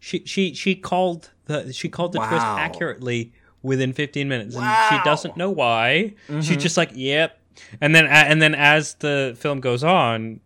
she, 0.02 0.24
she, 0.26 0.54
she 0.54 0.76
called 0.76 1.30
the, 1.46 1.72
she 1.72 1.88
called 1.88 2.12
the 2.14 2.20
twist 2.20 2.44
accurately 2.46 3.32
within 3.62 3.94
15 3.94 4.28
minutes. 4.28 4.56
And 4.56 4.66
Wow. 4.66 4.88
she 4.90 4.98
doesn't 5.08 5.38
know 5.38 5.52
why. 5.52 6.16
Mhm. 6.28 6.44
She's 6.44 6.58
just 6.58 6.76
like, 6.76 6.90
yep. 6.96 7.40
And 7.80 7.94
then, 7.96 8.08
and 8.08 8.42
then 8.42 8.56
as 8.56 8.96
the 8.96 9.38
film 9.40 9.60
goes 9.62 9.84
on, 9.84 10.40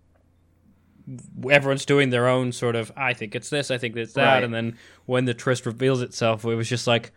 everyone's 1.49 1.85
doing 1.85 2.09
their 2.09 2.27
own 2.27 2.51
sort 2.51 2.75
of 2.75 2.91
I 2.97 3.13
think 3.13 3.35
it's 3.35 3.49
this, 3.49 3.71
I 3.71 3.77
think 3.77 3.95
it's 3.95 4.13
that, 4.13 4.33
Right. 4.35 4.43
and 4.43 4.53
then 4.53 4.77
when 5.05 5.25
the 5.25 5.33
twist 5.33 5.65
reveals 5.65 6.01
itself, 6.01 6.43
it 6.45 6.55
was 6.55 6.67
just 6.67 6.87
like, 6.87 7.11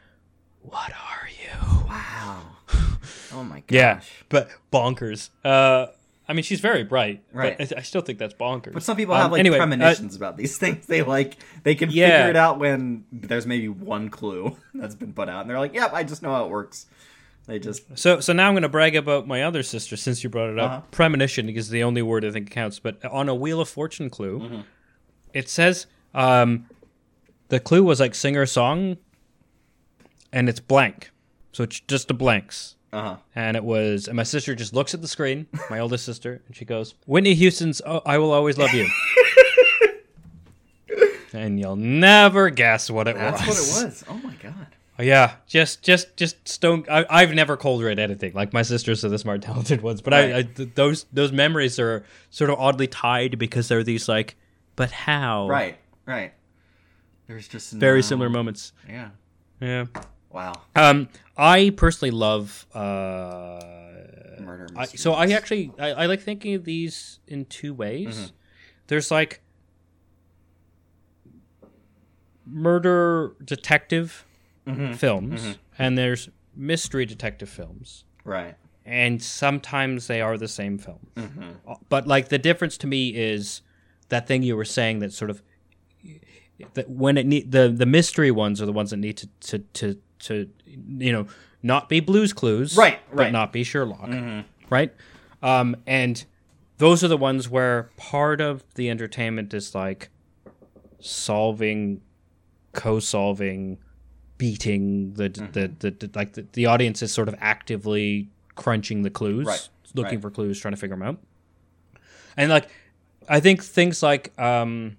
what 0.63 0.91
are 0.93 1.29
you? 1.29 1.87
Wow. 1.89 2.43
Oh 3.31 3.45
my 3.45 3.61
gosh. 3.61 3.71
Yeah, 3.71 4.01
but 4.31 4.49
bonkers. 4.73 5.31
Uh, 5.45 5.87
I 6.29 6.35
mean, 6.35 6.43
she's 6.43 6.61
very 6.61 6.85
bright, 6.85 7.23
Right. 7.33 7.57
But 7.57 7.73
I, 7.75 7.79
I 7.79 7.83
still 7.83 8.03
think 8.03 8.19
that's 8.19 8.35
bonkers. 8.35 8.75
But 8.75 8.83
some 8.83 8.97
people 8.99 9.15
Um, 9.15 9.23
have 9.23 9.33
like 9.33 9.41
anyway, 9.41 9.57
uh, 9.57 9.61
premonitions 9.61 10.15
about 10.15 10.37
these 10.37 10.59
things. 10.59 10.87
They 10.87 11.03
like 11.03 11.37
they 11.63 11.75
can 11.75 11.91
Yeah. 11.91 12.09
figure 12.19 12.31
it 12.31 12.37
out 12.37 12.59
when 12.59 13.05
there's 13.11 13.47
maybe 13.47 13.69
one 13.69 14.11
clue 14.11 14.57
that's 14.75 14.95
been 14.95 15.13
put 15.15 15.29
out, 15.31 15.41
and 15.43 15.51
they're 15.51 15.59
like, 15.59 15.73
"Yep, 15.75 15.93
I 15.95 16.03
just 16.05 16.23
know 16.23 16.33
how 16.35 16.45
it 16.45 16.51
works." 16.51 16.87
They 17.47 17.59
just 17.59 17.85
So, 17.99 18.21
so 18.21 18.35
now 18.35 18.47
I'm 18.49 18.53
going 18.53 18.63
to 18.63 18.69
brag 18.69 18.95
about 18.95 19.27
my 19.27 19.43
other 19.43 19.63
sister 19.63 19.97
since 19.97 20.23
you 20.23 20.29
brought 20.29 20.51
it 20.51 20.59
up. 20.59 20.71
Uh-huh. 20.71 20.81
Premonition 20.91 21.49
is 21.49 21.71
the 21.71 21.83
only 21.83 22.03
word 22.03 22.23
I 22.27 22.31
think 22.31 22.51
counts. 22.51 22.79
But 22.79 23.03
on 23.07 23.31
a 23.31 23.35
Wheel 23.35 23.61
of 23.63 23.71
Fortune 23.71 24.11
clue, 24.11 24.39
Mm-hmm. 24.41 24.61
it 25.33 25.49
says 25.49 25.87
um, 26.15 26.67
the 27.49 27.59
clue 27.59 27.83
was 27.83 28.01
like 28.01 28.15
singer 28.15 28.45
song, 28.45 28.99
and 30.33 30.49
it's 30.51 30.61
blank, 30.61 31.11
so 31.53 31.65
it's 31.65 31.81
just 31.81 32.11
a 32.11 32.15
blanks. 32.15 32.75
Uh 32.93 33.03
huh. 33.03 33.17
And 33.35 33.57
it 33.57 33.65
was, 33.65 34.09
and 34.09 34.17
my 34.17 34.23
sister 34.23 34.55
just 34.55 34.73
looks 34.73 34.95
at 34.95 35.03
the 35.03 35.09
screen, 35.09 35.47
my 35.69 35.79
oldest 35.79 36.07
sister, 36.07 36.41
and 36.47 36.57
she 36.57 36.65
goes, 36.65 36.95
Whitney 37.07 37.35
Houston's 37.35 37.83
oh, 37.85 38.01
I 38.07 38.17
Will 38.19 38.33
Always 38.33 38.57
Love 38.57 38.73
You. 38.73 38.89
and 41.33 41.59
you'll 41.61 41.77
never 41.77 42.51
guess 42.51 42.91
what 42.91 43.09
it 43.09 43.17
That's 43.17 43.47
was. 43.47 43.57
what 43.75 43.83
it 43.83 43.87
was. 43.87 44.05
Oh 44.09 44.15
my 44.27 44.35
god. 44.43 44.67
Yeah, 45.01 45.35
just, 45.47 45.83
just, 45.83 46.17
just 46.17 46.49
stone. 46.49 46.85
I, 46.91 47.07
I've 47.09 47.33
never 47.33 47.57
cold 47.57 47.85
read 47.85 48.01
anything 48.01 48.33
like 48.35 48.53
my 48.53 48.63
sisters 48.63 49.05
are 49.05 49.09
the 49.09 49.19
smart, 49.19 49.43
talented 49.43 49.81
ones, 49.81 50.01
but 50.01 50.13
I, 50.13 50.39
I 50.39 50.43
th- 50.43 50.71
those 50.75 51.07
those 51.13 51.31
memories 51.31 51.79
are 51.79 52.05
sort 52.31 52.51
of 52.51 52.59
oddly 52.59 52.89
tied 52.89 53.39
because 53.39 53.69
they're 53.69 53.85
these 53.85 54.09
like, 54.09 54.35
but 54.75 54.91
how? 54.91 55.49
Right. 55.49 55.79
Right. 56.05 56.33
There's 57.29 57.47
just 57.47 57.73
Very 57.75 57.99
no- 57.99 58.03
similar 58.03 58.29
moments. 58.31 58.73
Yeah. 58.89 59.11
Yeah. 59.61 59.85
Wow. 60.31 60.53
Um, 60.77 61.09
I 61.37 61.71
personally 61.77 62.11
love 62.11 62.67
uh, 62.75 63.61
Murder 64.41 64.69
I, 64.77 64.85
so 64.87 65.13
I 65.15 65.27
actually 65.31 65.73
I, 65.79 65.89
I 65.91 66.07
like 66.07 66.21
thinking 66.21 66.55
of 66.55 66.65
these 66.65 67.19
in 67.27 67.45
two 67.47 67.73
ways. 67.75 68.17
Mm-hmm. 68.17 68.27
There's 68.89 69.11
like 69.11 69.41
murder 72.47 73.35
detective 73.45 74.25
Mm-hmm. 74.67 74.93
films, 74.95 75.57
and 75.79 75.97
there's 75.97 76.29
mystery 76.55 77.07
detective 77.07 77.49
films, 77.49 78.05
Right. 78.23 78.55
and 78.85 79.23
sometimes 79.23 80.09
they 80.09 80.21
are 80.21 80.37
the 80.37 80.47
same 80.47 80.77
film. 80.77 81.07
Mm-hmm. 81.17 81.73
But 81.89 82.07
like 82.07 82.29
the 82.29 82.37
difference 82.37 82.77
to 82.79 82.87
me 82.87 83.09
is 83.17 83.63
that 84.11 84.27
thing 84.27 84.43
you 84.43 84.57
were 84.59 84.67
saying 84.67 84.99
that 84.99 85.15
sort 85.15 85.31
of 85.31 85.43
that 86.75 86.91
when 86.91 87.17
it 87.17 87.25
need 87.25 87.51
the 87.51 87.71
the 87.71 87.87
mystery 87.87 88.31
ones 88.31 88.61
are 88.61 88.67
the 88.67 88.73
ones 88.75 88.91
that 88.91 88.99
need 88.99 89.17
to 89.17 89.29
to 89.41 89.59
to, 89.73 89.99
to 90.21 90.49
you 90.99 91.13
know 91.13 91.27
not 91.63 91.89
be 91.89 92.01
Blues 92.01 92.33
Clues, 92.33 92.77
Right, 92.77 92.99
right. 93.11 93.27
Mm-hmm. 93.27 93.33
not 93.33 93.53
be 93.53 93.65
Sherlock, 93.65 94.11
right? 94.71 94.93
Um, 95.43 95.77
and 95.87 96.25
those 96.79 97.03
are 97.03 97.09
the 97.09 97.17
ones 97.17 97.49
where 97.49 97.91
part 97.97 98.41
of 98.41 98.63
the 98.75 98.89
entertainment 98.91 99.53
is 99.55 99.75
like 99.75 100.11
solving, 101.01 102.01
co-solving, 102.73 103.79
beating 104.37 105.15
the 105.15 105.31
Mm-hmm. 105.31 105.53
the, 105.53 105.69
the, 105.79 105.91
the 106.07 106.11
like 106.15 106.35
the, 106.35 106.47
the 106.53 106.67
audience 106.67 107.03
is 107.03 107.13
sort 107.13 107.29
of 107.29 107.35
actively 107.41 108.29
crunching 108.55 109.03
the 109.03 109.11
clues, 109.11 109.47
Right, 109.47 109.69
looking 109.95 110.15
right. 110.15 110.23
for 110.23 110.31
clues, 110.31 110.61
trying 110.61 110.75
to 110.75 110.81
figure 110.81 110.97
them 110.97 111.03
out. 111.03 111.19
And 112.37 112.51
like, 112.51 112.69
I 113.29 113.41
think 113.41 113.63
things 113.65 114.03
like 114.03 114.33
um, 114.41 114.97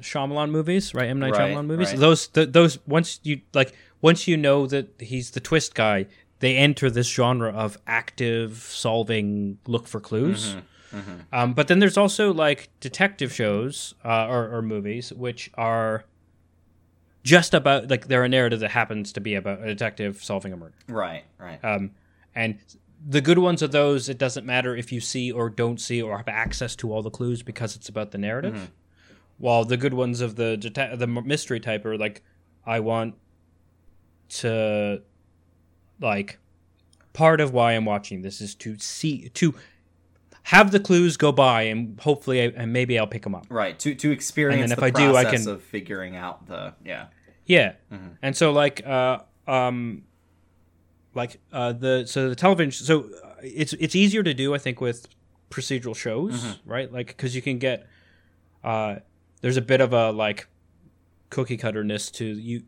Shyamalan 0.00 0.50
movies, 0.50 0.94
right? 0.94 1.08
M 1.08 1.18
Night 1.20 1.32
Right, 1.32 1.52
Shyamalan 1.52 1.66
movies. 1.66 1.92
Those 1.94 2.26
th- 2.28 2.50
those 2.50 2.78
once 2.86 3.20
you 3.22 3.40
like 3.54 3.72
once 4.00 4.28
you 4.28 4.36
know 4.36 4.66
that 4.66 4.94
he's 5.00 5.30
the 5.32 5.40
twist 5.40 5.74
guy, 5.74 6.06
they 6.40 6.56
enter 6.56 6.88
this 6.90 7.08
genre 7.08 7.50
of 7.50 7.76
active 7.86 8.56
solving, 8.58 9.58
look 9.66 9.88
for 9.88 10.00
clues. 10.00 10.54
Mm-hmm, 10.94 11.10
Um, 11.32 11.52
but 11.52 11.68
then 11.68 11.80
there's 11.80 11.96
also 11.98 12.32
like 12.32 12.70
detective 12.80 13.32
shows 13.32 13.94
uh, 14.04 14.26
or, 14.26 14.48
or 14.56 14.62
movies 14.62 15.12
which 15.12 15.50
are 15.54 16.04
just 17.24 17.52
about 17.52 17.90
like 17.90 18.08
they're 18.08 18.24
a 18.24 18.28
narrative 18.28 18.60
that 18.60 18.70
happens 18.70 19.12
to 19.12 19.20
be 19.20 19.34
about 19.34 19.60
a 19.62 19.66
detective 19.66 20.22
solving 20.22 20.52
a 20.52 20.56
murder. 20.56 20.74
Right. 20.88 21.24
Right. 21.38 21.62
Um, 21.64 21.90
and 22.34 22.58
the 23.06 23.20
good 23.20 23.38
ones 23.38 23.60
of 23.62 23.70
those, 23.72 24.08
it 24.08 24.18
doesn't 24.18 24.46
matter 24.46 24.74
if 24.74 24.90
you 24.92 25.00
see 25.00 25.30
or 25.30 25.50
don't 25.50 25.80
see 25.80 26.00
or 26.00 26.16
have 26.16 26.28
access 26.28 26.74
to 26.76 26.92
all 26.92 27.02
the 27.02 27.10
clues 27.10 27.42
because 27.42 27.76
it's 27.76 27.88
about 27.88 28.12
the 28.12 28.18
narrative. 28.18 28.70
While 29.36 29.64
the 29.64 29.76
good 29.76 29.94
ones 29.94 30.20
of 30.20 30.36
the 30.36 30.56
deta- 30.58 30.98
the 30.98 31.06
mystery 31.06 31.60
type 31.60 31.84
are 31.84 31.96
like, 31.98 32.22
I 32.66 32.80
want 32.80 33.14
to, 34.28 35.02
like, 36.00 36.38
part 37.12 37.40
of 37.40 37.52
why 37.52 37.72
I'm 37.72 37.84
watching 37.84 38.22
this 38.22 38.40
is 38.40 38.54
to 38.56 38.78
see 38.78 39.28
to 39.30 39.54
have 40.44 40.70
the 40.70 40.80
clues 40.80 41.16
go 41.16 41.30
by 41.32 41.62
and 41.62 42.00
hopefully 42.00 42.40
I, 42.40 42.44
and 42.56 42.72
maybe 42.72 42.98
I'll 42.98 43.06
pick 43.06 43.22
them 43.22 43.34
up. 43.34 43.46
right. 43.50 43.78
To 43.80 43.94
to 43.94 44.10
experience 44.10 44.62
and 44.62 44.72
if 44.72 44.78
the 44.78 44.84
I 44.86 44.90
do, 44.90 45.16
I 45.16 45.24
can- 45.24 45.48
of 45.48 45.62
figuring 45.62 46.16
out 46.16 46.46
the 46.46 46.74
yeah. 46.84 47.06
Yeah, 47.44 47.72
and 48.22 48.36
so 48.36 48.52
like 48.52 48.86
uh 48.86 49.20
um 49.46 50.04
like 51.14 51.40
uh 51.52 51.72
the 51.72 52.04
so 52.06 52.28
the 52.28 52.34
television 52.36 52.70
so 52.72 53.08
uh, 53.24 53.34
it's 53.42 53.72
it's 53.74 53.96
easier 53.96 54.22
to 54.22 54.34
do 54.34 54.54
I 54.54 54.58
think 54.58 54.80
with 54.82 55.08
procedural 55.50 55.96
shows 55.96 56.58
right 56.66 56.92
like 56.92 57.06
because 57.08 57.34
you 57.34 57.40
can 57.40 57.58
get 57.58 57.86
uh 58.62 58.96
there's 59.40 59.56
a 59.56 59.62
bit 59.62 59.80
of 59.80 59.94
a 59.94 60.10
like 60.12 60.46
cookie 61.30 61.56
cutterness 61.56 62.10
to 62.12 62.24
you 62.26 62.62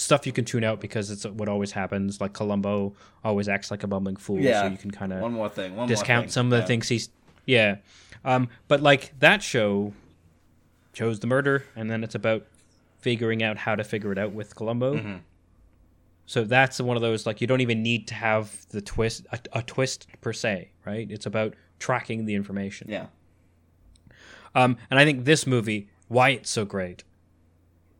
stuff 0.00 0.26
you 0.26 0.32
can 0.32 0.44
tune 0.46 0.64
out 0.64 0.80
because 0.80 1.10
it's 1.10 1.24
what 1.26 1.48
always 1.48 1.72
happens 1.72 2.20
like 2.20 2.32
Columbo 2.32 2.94
always 3.22 3.48
acts 3.48 3.70
like 3.70 3.82
a 3.82 3.86
bumbling 3.86 4.16
fool 4.16 4.40
Yeah. 4.40 4.62
so 4.62 4.68
you 4.68 4.78
can 4.78 4.90
kind 4.90 5.12
of 5.12 5.20
One 5.20 5.32
more 5.34 5.48
thing. 5.50 5.72
One 5.72 5.80
more 5.80 5.86
discount 5.88 6.26
thing. 6.26 6.30
some 6.32 6.46
of 6.46 6.50
the 6.52 6.58
Yeah. 6.58 6.64
things 6.66 6.88
he's 6.88 7.10
yeah 7.46 7.76
um 8.24 8.48
but 8.68 8.80
like 8.80 9.12
that 9.18 9.42
show 9.42 9.92
shows 10.94 11.20
the 11.20 11.26
murder 11.26 11.64
and 11.76 11.90
then 11.90 12.02
it's 12.02 12.14
about 12.14 12.46
figuring 13.00 13.42
out 13.42 13.58
how 13.58 13.74
to 13.74 13.84
figure 13.84 14.10
it 14.12 14.18
out 14.18 14.32
with 14.32 14.54
columbo 14.56 14.94
Mm-hmm. 14.94 15.16
so 16.26 16.44
that's 16.44 16.80
one 16.80 16.96
of 16.96 17.02
those 17.02 17.26
like 17.26 17.40
you 17.42 17.46
don't 17.46 17.60
even 17.60 17.82
need 17.82 18.06
to 18.08 18.14
have 18.14 18.66
the 18.70 18.80
twist 18.80 19.26
a, 19.32 19.38
a 19.52 19.62
twist 19.62 20.06
per 20.22 20.32
se 20.32 20.70
right 20.86 21.10
it's 21.10 21.26
about 21.26 21.54
tracking 21.78 22.24
the 22.24 22.34
information 22.34 22.88
Yeah. 22.90 23.06
um 24.54 24.76
and 24.90 24.98
i 24.98 25.04
think 25.04 25.24
this 25.24 25.46
movie 25.46 25.88
why 26.08 26.30
it's 26.30 26.50
so 26.50 26.64
great 26.64 27.04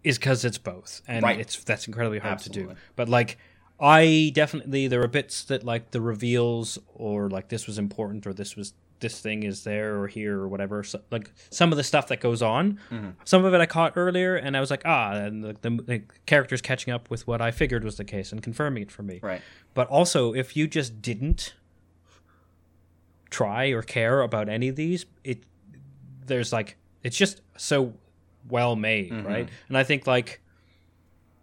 is 0.04 0.18
because 0.18 0.44
it's 0.44 0.58
both 0.58 1.02
and 1.06 1.22
Right. 1.22 1.38
it's 1.40 1.62
that's 1.64 1.86
incredibly 1.86 2.18
hard 2.18 2.38
to 2.40 2.50
do 2.50 2.74
but 2.96 3.08
like 3.08 3.36
i 3.78 4.30
definitely 4.34 4.88
there 4.88 5.02
are 5.02 5.08
bits 5.08 5.44
that 5.44 5.64
like 5.64 5.90
the 5.90 6.00
reveals 6.00 6.78
or 6.94 7.28
like 7.30 7.48
this 7.48 7.66
was 7.66 7.78
important 7.78 8.26
or 8.26 8.32
this 8.32 8.56
was 8.56 8.72
this 9.00 9.18
thing 9.20 9.42
is 9.44 9.64
there 9.64 9.96
or 9.98 10.08
here 10.08 10.38
or 10.40 10.46
whatever 10.48 10.82
so, 10.82 11.00
like 11.10 11.30
some 11.48 11.72
of 11.72 11.78
the 11.78 11.82
stuff 11.84 12.08
that 12.08 12.20
goes 12.20 12.42
on 12.42 12.78
Mm-hmm. 12.90 13.10
some 13.24 13.44
of 13.44 13.54
it 13.54 13.60
i 13.60 13.66
caught 13.66 13.94
earlier 13.96 14.36
and 14.36 14.56
i 14.56 14.60
was 14.60 14.70
like 14.70 14.82
ah 14.84 15.12
and 15.12 15.42
the, 15.44 15.56
the, 15.62 15.70
the 15.82 16.02
characters 16.26 16.60
catching 16.60 16.92
up 16.92 17.08
with 17.10 17.26
what 17.26 17.40
i 17.40 17.50
figured 17.50 17.82
was 17.84 17.96
the 17.96 18.04
case 18.04 18.30
and 18.32 18.42
confirming 18.42 18.82
it 18.82 18.90
for 18.90 19.02
me 19.02 19.20
Right. 19.22 19.40
but 19.74 19.88
also 19.88 20.34
if 20.34 20.54
you 20.56 20.66
just 20.68 21.00
didn't 21.00 21.54
try 23.30 23.66
or 23.68 23.82
care 23.82 24.22
about 24.22 24.48
any 24.48 24.68
of 24.68 24.76
these 24.76 25.06
it 25.24 25.44
there's 26.26 26.52
like 26.52 26.76
it's 27.02 27.16
just 27.16 27.40
so 27.56 27.94
well 28.48 28.76
made 28.76 29.10
Mm-hmm. 29.12 29.26
right 29.26 29.48
and 29.68 29.76
i 29.78 29.84
think 29.84 30.06
like 30.06 30.40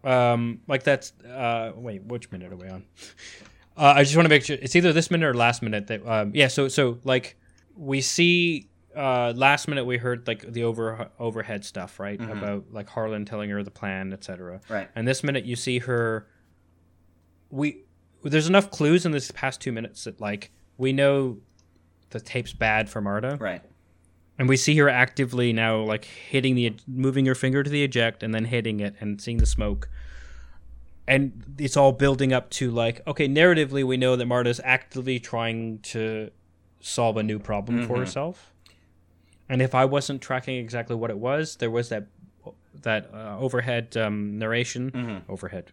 um 0.04 0.62
like 0.68 0.84
that's 0.84 1.12
uh 1.26 1.72
wait 1.76 2.04
which 2.04 2.32
minute 2.32 2.52
are 2.52 2.56
we 2.56 2.68
on 2.70 2.84
uh, 3.78 3.94
i 3.96 4.04
just 4.04 4.16
want 4.16 4.26
to 4.26 4.30
make 4.30 4.44
sure 4.44 4.58
it's 4.62 4.76
either 4.76 4.94
this 4.94 5.10
minute 5.12 5.26
or 5.28 5.34
last 5.34 5.62
minute 5.62 5.88
that 5.88 6.06
um 6.08 6.32
yeah 6.34 6.48
so 6.48 6.68
so 6.68 7.00
like 7.04 7.36
we 7.76 8.00
see 8.02 8.70
uh 8.96 9.34
last 9.36 9.68
minute 9.68 9.86
we 9.86 9.98
heard 9.98 10.28
like 10.28 10.42
the 10.54 10.64
over 10.64 11.10
overhead 11.20 11.64
stuff 11.66 12.00
right 12.00 12.20
about 12.22 12.66
like 12.72 12.88
harlan 12.90 13.26
telling 13.26 13.50
her 13.50 13.64
the 13.64 13.72
plan 13.72 14.14
etc 14.14 14.60
Mm-hmm. 14.60 14.74
Right. 14.74 14.90
and 14.96 15.08
this 15.08 15.24
minute 15.24 15.46
you 15.46 15.56
see 15.56 15.80
her 15.80 16.28
we 17.50 17.84
there's 18.24 18.48
enough 18.48 18.72
clues 18.72 19.06
in 19.06 19.12
this 19.12 19.32
past 19.32 19.62
two 19.62 19.72
minutes 19.72 20.04
that 20.06 20.20
like 20.22 20.52
we 20.78 20.94
know 20.94 21.38
the 22.10 22.20
tape's 22.20 22.54
bad 22.54 22.90
for 22.90 23.02
Marta, 23.02 23.38
Right. 23.40 23.62
And 24.38 24.48
we 24.48 24.58
see 24.58 24.78
her 24.78 24.90
actively 24.90 25.52
now 25.54 25.82
like 25.82 26.06
hitting 26.06 26.56
the 26.56 26.76
moving 26.88 27.26
her 27.26 27.36
finger 27.36 27.64
to 27.64 27.70
the 27.70 27.84
eject 27.84 28.24
and 28.24 28.34
then 28.34 28.46
hitting 28.46 28.80
it 28.80 28.96
and 29.00 29.22
seeing 29.22 29.38
the 29.38 29.46
smoke, 29.46 29.90
and 31.08 31.56
it's 31.58 31.76
all 31.78 31.92
building 31.92 32.34
up 32.34 32.50
to 32.52 32.72
like 32.72 33.02
okay, 33.08 33.28
narratively 33.28 33.84
we 33.84 33.98
know 33.98 34.16
that 34.16 34.26
Marta's 34.26 34.62
actively 34.64 35.20
trying 35.20 35.80
to 35.80 36.30
solve 36.80 37.18
a 37.18 37.24
new 37.24 37.40
problem 37.40 37.86
for 37.88 37.98
herself, 37.98 38.54
and 39.50 39.62
if 39.62 39.74
I 39.74 39.86
wasn't 39.86 40.22
tracking 40.22 40.58
exactly 40.58 40.96
what 40.96 41.10
it 41.10 41.18
was, 41.18 41.56
there 41.58 41.72
was 41.72 41.90
that 41.90 42.08
that 42.84 43.10
uh, 43.14 43.38
overhead 43.40 43.98
um, 43.98 44.38
narration. 44.38 45.24
Overhead 45.28 45.72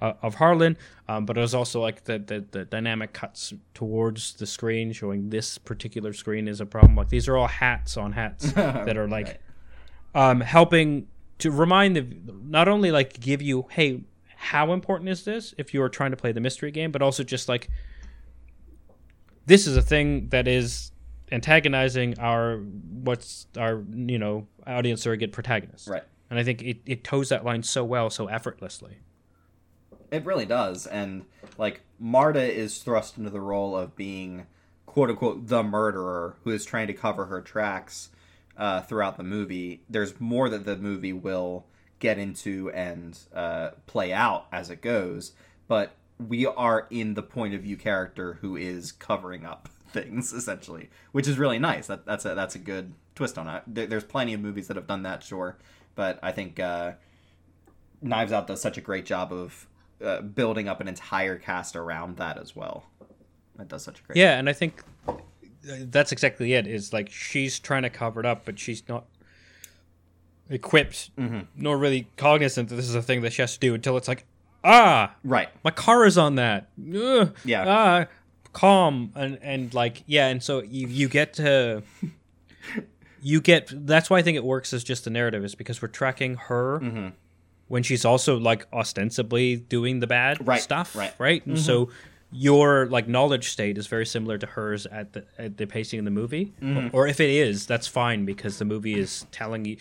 uh, 0.00 0.14
of 0.22 0.36
Harlan, 0.36 0.76
um, 1.08 1.26
but 1.26 1.36
it 1.36 1.40
was 1.40 1.54
also 1.54 1.80
like 1.80 2.04
the, 2.04 2.18
the 2.18 2.44
the 2.50 2.64
dynamic 2.64 3.12
cuts 3.12 3.52
towards 3.74 4.34
the 4.34 4.46
screen, 4.46 4.92
showing 4.92 5.30
this 5.30 5.58
particular 5.58 6.12
screen 6.12 6.48
is 6.48 6.60
a 6.60 6.66
problem. 6.66 6.96
Like 6.96 7.08
these 7.10 7.28
are 7.28 7.36
all 7.36 7.48
hats 7.48 7.96
on 7.96 8.12
hats 8.12 8.52
that 8.54 8.96
are 8.96 9.08
like 9.08 9.40
Right. 10.14 10.30
um, 10.30 10.40
helping 10.40 11.06
to 11.38 11.50
remind 11.50 11.96
the 11.96 12.06
not 12.42 12.68
only 12.68 12.90
like 12.90 13.18
give 13.20 13.40
you 13.42 13.66
hey 13.70 14.04
how 14.36 14.72
important 14.72 15.10
is 15.10 15.24
this 15.24 15.54
if 15.58 15.74
you 15.74 15.82
are 15.82 15.88
trying 15.90 16.10
to 16.12 16.16
play 16.16 16.32
the 16.32 16.40
mystery 16.40 16.70
game, 16.70 16.90
but 16.92 17.02
also 17.02 17.22
just 17.22 17.48
like 17.48 17.68
this 19.46 19.66
is 19.66 19.76
a 19.76 19.82
thing 19.82 20.28
that 20.30 20.46
is 20.48 20.92
antagonizing 21.32 22.18
our 22.18 22.56
what's 22.58 23.46
our 23.56 23.84
you 23.94 24.18
know 24.18 24.46
audience 24.66 25.02
surrogate 25.02 25.32
protagonist. 25.32 25.88
Right. 25.88 26.02
And 26.30 26.38
I 26.38 26.44
think 26.44 26.62
it, 26.62 26.78
it 26.86 27.04
toes 27.04 27.28
that 27.30 27.44
line 27.44 27.62
so 27.64 27.84
well, 27.84 28.08
so 28.08 28.26
effortlessly. 28.28 28.98
It 30.10 30.24
really 30.24 30.46
does. 30.46 30.86
And 30.86 31.24
like 31.58 31.82
Marta 31.98 32.42
is 32.42 32.78
thrust 32.78 33.18
into 33.18 33.30
the 33.30 33.40
role 33.40 33.76
of 33.76 33.96
being 33.96 34.46
quote 34.86 35.10
unquote 35.10 35.46
the 35.46 35.62
murderer 35.62 36.36
who 36.42 36.50
is 36.50 36.64
trying 36.64 36.88
to 36.88 36.92
cover 36.92 37.26
her 37.26 37.40
tracks 37.40 38.10
uh, 38.56 38.82
throughout 38.82 39.16
the 39.16 39.22
movie. 39.22 39.82
There's 39.88 40.20
more 40.20 40.48
that 40.48 40.64
the 40.64 40.76
movie 40.76 41.12
will 41.12 41.66
get 41.98 42.18
into 42.18 42.70
and 42.70 43.18
uh, 43.34 43.70
play 43.86 44.12
out 44.12 44.46
as 44.52 44.70
it 44.70 44.82
goes. 44.82 45.32
But 45.68 45.94
we 46.18 46.46
are 46.46 46.86
in 46.90 47.14
the 47.14 47.22
point 47.22 47.54
of 47.54 47.62
view 47.62 47.76
character 47.76 48.38
who 48.40 48.56
is 48.56 48.92
covering 48.92 49.44
up 49.44 49.68
things 49.92 50.32
essentially, 50.32 50.90
which 51.12 51.28
is 51.28 51.38
really 51.38 51.58
nice. 51.58 51.86
That, 51.86 52.04
that's 52.04 52.24
a 52.24 52.34
that's 52.34 52.54
a 52.54 52.58
good 52.58 52.94
twist 53.14 53.38
on 53.38 53.48
it. 53.48 53.62
There, 53.66 53.86
there's 53.86 54.04
plenty 54.04 54.34
of 54.34 54.40
movies 54.40 54.68
that 54.68 54.76
have 54.76 54.86
done 54.86 55.04
that, 55.04 55.22
sure, 55.22 55.56
but 55.94 56.18
I 56.22 56.32
think 56.32 56.58
uh, 56.58 56.92
Knives 58.02 58.32
Out 58.32 58.46
does 58.46 58.60
such 58.60 58.78
a 58.78 58.80
great 58.80 59.06
job 59.06 59.32
of 59.32 59.66
uh, 60.04 60.20
building 60.22 60.68
up 60.68 60.80
an 60.80 60.88
entire 60.88 61.36
cast 61.36 61.76
around 61.76 62.16
that 62.18 62.38
as 62.38 62.54
well. 62.56 62.84
That 63.56 63.68
does 63.68 63.82
such 63.82 64.00
a 64.00 64.02
great. 64.02 64.16
Yeah, 64.16 64.38
and 64.38 64.48
I 64.48 64.52
think 64.52 64.82
that's 65.62 66.12
exactly 66.12 66.54
it. 66.54 66.66
Is 66.66 66.92
like 66.92 67.10
she's 67.10 67.58
trying 67.58 67.82
to 67.82 67.90
cover 67.90 68.20
it 68.20 68.26
up, 68.26 68.44
but 68.44 68.58
she's 68.58 68.82
not 68.88 69.04
equipped 70.48 71.14
Mm-hmm. 71.16 71.40
nor 71.56 71.78
really 71.78 72.08
cognizant 72.16 72.68
that 72.70 72.74
this 72.76 72.88
is 72.88 72.94
a 72.94 73.02
thing 73.02 73.20
that 73.22 73.32
she 73.32 73.42
has 73.42 73.54
to 73.54 73.60
do 73.60 73.74
until 73.74 73.96
it's 73.96 74.08
like, 74.08 74.24
ah, 74.64 75.14
Right. 75.22 75.48
my 75.64 75.70
car 75.70 76.04
is 76.06 76.18
on 76.18 76.34
that. 76.36 76.68
Ugh, 76.94 77.34
Yeah. 77.44 77.64
Ah, 77.66 78.06
calm 78.52 79.12
and 79.14 79.38
and 79.42 79.72
like 79.74 80.02
yeah, 80.06 80.26
and 80.28 80.42
so 80.42 80.62
you 80.62 80.88
you 80.88 81.08
get 81.08 81.34
to 81.34 81.82
you 83.22 83.40
get 83.40 83.70
that's 83.86 84.10
why 84.10 84.18
I 84.18 84.22
think 84.22 84.36
it 84.36 84.44
works 84.44 84.72
as 84.72 84.82
just 84.82 85.06
a 85.06 85.10
narrative 85.10 85.44
is 85.44 85.54
because 85.54 85.80
we're 85.80 85.88
tracking 85.88 86.34
her 86.36 86.80
Mm-hmm. 86.80 87.08
When 87.70 87.84
she's 87.84 88.04
also 88.04 88.36
like 88.36 88.66
ostensibly 88.72 89.54
doing 89.56 90.00
the 90.00 90.06
bad 90.08 90.44
Right, 90.46 90.60
stuff, 90.60 90.96
right. 90.96 91.14
Right, 91.18 91.46
and 91.46 91.56
so 91.58 91.88
your 92.32 92.86
like 92.86 93.06
knowledge 93.08 93.48
state 93.50 93.78
is 93.78 93.86
very 93.86 94.04
similar 94.06 94.38
to 94.38 94.46
hers 94.46 94.86
at 94.86 95.12
the 95.12 95.24
at 95.38 95.56
the 95.56 95.66
pacing 95.66 95.98
in 96.00 96.04
the 96.04 96.10
movie, 96.10 96.52
or 96.92 97.06
if 97.06 97.20
it 97.20 97.30
is, 97.30 97.66
that's 97.66 97.86
fine 97.86 98.24
because 98.24 98.58
the 98.58 98.64
movie 98.64 98.98
is 98.98 99.24
telling 99.30 99.64
you 99.64 99.76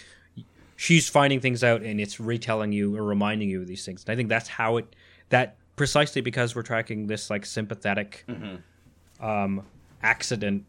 she's 0.75 1.09
finding 1.09 1.39
things 1.41 1.63
out 1.63 1.81
and 1.81 1.99
it's 1.99 2.19
retelling 2.19 2.71
you 2.71 2.95
or 2.95 3.03
reminding 3.03 3.49
you 3.49 3.59
of 3.61 3.67
these 3.67 3.83
things. 3.85 4.03
And 4.05 4.13
I 4.13 4.15
think 4.15 4.29
that's 4.29 4.47
how 4.47 4.77
it 4.77 4.95
that 5.29 5.57
precisely 5.75 6.21
because 6.21 6.55
we're 6.55 6.61
tracking 6.73 7.07
this 7.07 7.29
like 7.29 7.45
sympathetic 7.45 8.25
um 9.19 9.63
accident 10.03 10.63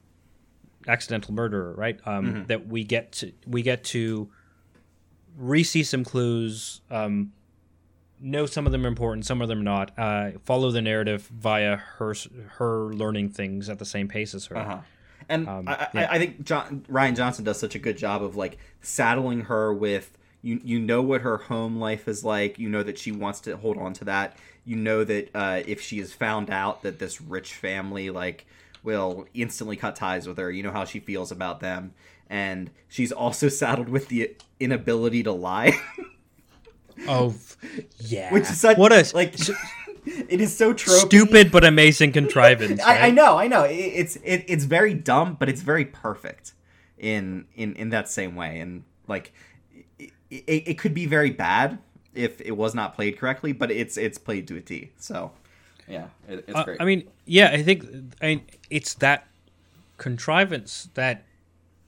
accidental 0.88 1.34
murderer, 1.34 1.74
right? 1.74 1.98
Um 2.06 2.44
that 2.48 2.66
we 2.66 2.84
get 2.84 3.12
to 3.12 3.32
we 3.46 3.60
get 3.62 3.84
to 3.84 4.30
re-see 5.40 5.82
some 5.82 6.04
clues, 6.04 6.80
um 6.90 7.32
know 8.20 8.44
some 8.44 8.66
of 8.66 8.72
them 8.72 8.84
are 8.84 8.88
important, 8.88 9.24
some 9.24 9.40
of 9.40 9.48
them 9.48 9.64
not. 9.64 9.90
Uh 9.98 10.32
follow 10.44 10.70
the 10.70 10.82
narrative 10.82 11.22
via 11.32 11.76
her 11.76 12.14
her 12.58 12.92
learning 12.92 13.30
things 13.30 13.68
at 13.68 13.78
the 13.78 13.86
same 13.86 14.06
pace 14.08 14.34
as 14.34 14.46
her. 14.46 14.56
Uh-huh. 14.58 14.78
And 15.28 15.48
Um, 15.48 15.68
I, 15.68 15.88
yeah. 15.94 16.00
I, 16.10 16.14
I 16.16 16.18
think 16.18 16.44
John, 16.44 16.84
Rian 16.90 17.16
Johnson 17.16 17.44
does 17.44 17.58
such 17.58 17.74
a 17.74 17.78
good 17.78 17.96
job 17.96 18.22
of 18.22 18.36
like 18.36 18.58
saddling 18.82 19.42
her 19.42 19.72
with 19.72 20.16
you. 20.42 20.60
You 20.62 20.78
know 20.80 21.02
what 21.02 21.20
her 21.22 21.36
home 21.36 21.76
life 21.78 22.08
is 22.08 22.24
like. 22.24 22.58
You 22.58 22.68
know 22.68 22.82
that 22.82 22.98
she 22.98 23.12
wants 23.12 23.40
to 23.42 23.56
hold 23.56 23.78
on 23.78 23.92
to 23.94 24.04
that. 24.06 24.36
You 24.64 24.76
know 24.76 25.04
that 25.04 25.30
uh, 25.34 25.62
if 25.66 25.80
she 25.80 26.00
is 26.00 26.12
found 26.12 26.50
out 26.50 26.82
that 26.82 26.98
this 26.98 27.20
rich 27.20 27.54
family 27.54 28.10
like 28.10 28.44
will 28.82 29.26
instantly 29.34 29.76
cut 29.76 29.96
ties 29.96 30.26
with 30.26 30.38
her. 30.38 30.50
You 30.50 30.62
know 30.62 30.72
how 30.72 30.84
she 30.84 31.00
feels 31.00 31.30
about 31.32 31.60
them, 31.60 31.92
and 32.28 32.70
she's 32.88 33.12
also 33.12 33.48
saddled 33.60 33.88
with 33.88 34.08
the 34.08 34.36
inability 34.58 35.22
to 35.24 35.32
lie, 35.32 35.72
Oh, 37.08 37.34
yeah. 37.98 38.32
which 38.32 38.44
is 38.44 38.60
such 38.60 38.76
what 38.76 38.92
a 38.92 39.08
like. 39.14 39.34
it 40.06 40.40
is 40.40 40.56
so 40.56 40.72
tropey. 40.74 41.06
stupid 41.06 41.50
but 41.52 41.64
amazing 41.64 42.12
contrivance. 42.12 42.80
I, 42.82 43.08
I 43.08 43.10
know, 43.10 43.38
I 43.38 43.48
know. 43.48 43.64
It, 43.64 43.74
it's 43.74 44.16
it, 44.16 44.44
it's 44.48 44.64
very 44.64 44.94
dumb, 44.94 45.36
but 45.38 45.48
it's 45.48 45.62
very 45.62 45.84
perfect 45.84 46.52
in 46.98 47.46
in 47.54 47.74
in 47.74 47.90
that 47.90 48.08
same 48.08 48.34
way. 48.36 48.60
And 48.60 48.84
like, 49.08 49.32
it, 49.98 50.10
it, 50.30 50.68
it 50.68 50.78
could 50.78 50.94
be 50.94 51.06
very 51.06 51.30
bad 51.30 51.78
if 52.14 52.40
it 52.40 52.52
was 52.52 52.74
not 52.74 52.94
played 52.94 53.18
correctly, 53.18 53.52
but 53.52 53.70
it's 53.70 53.96
it's 53.96 54.18
played 54.18 54.46
to 54.48 54.56
a 54.56 54.60
T. 54.60 54.90
So 54.98 55.32
yeah, 55.90 56.06
it, 56.28 56.44
it's 56.48 56.54
Uh, 56.56 56.64
great. 56.64 56.80
I 56.80 56.84
mean, 56.84 57.08
yeah, 57.26 57.50
I 57.52 57.62
think 57.62 57.84
I 58.22 58.26
mean, 58.26 58.42
it's 58.70 58.94
that 58.94 59.26
contrivance 59.98 60.88
that 60.94 61.24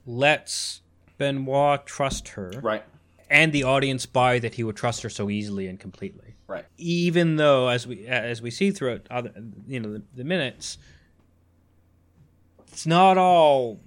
lets 0.07 0.81
Benoit 1.19 1.87
trust 1.87 2.29
her, 2.29 2.51
right, 2.63 2.85
and 3.31 3.53
the 3.53 3.63
audience 3.65 4.05
buy 4.07 4.39
that 4.41 4.55
he 4.55 4.65
would 4.65 4.77
trust 4.77 5.03
her 5.03 5.09
so 5.11 5.31
easily 5.31 5.67
and 5.69 5.79
completely. 5.81 6.35
right, 6.49 6.65
Even 6.79 7.37
though, 7.37 7.69
as 7.69 7.87
we 7.87 8.07
as 8.07 8.43
we 8.43 8.51
see 8.51 8.71
throughout 8.73 9.07
other, 9.11 9.33
you 9.69 9.81
know, 9.81 9.93
the, 9.95 10.03
the 10.17 10.25
minutes, 10.25 10.79
it's 12.69 12.87
not 12.87 13.17
all. 13.19 13.79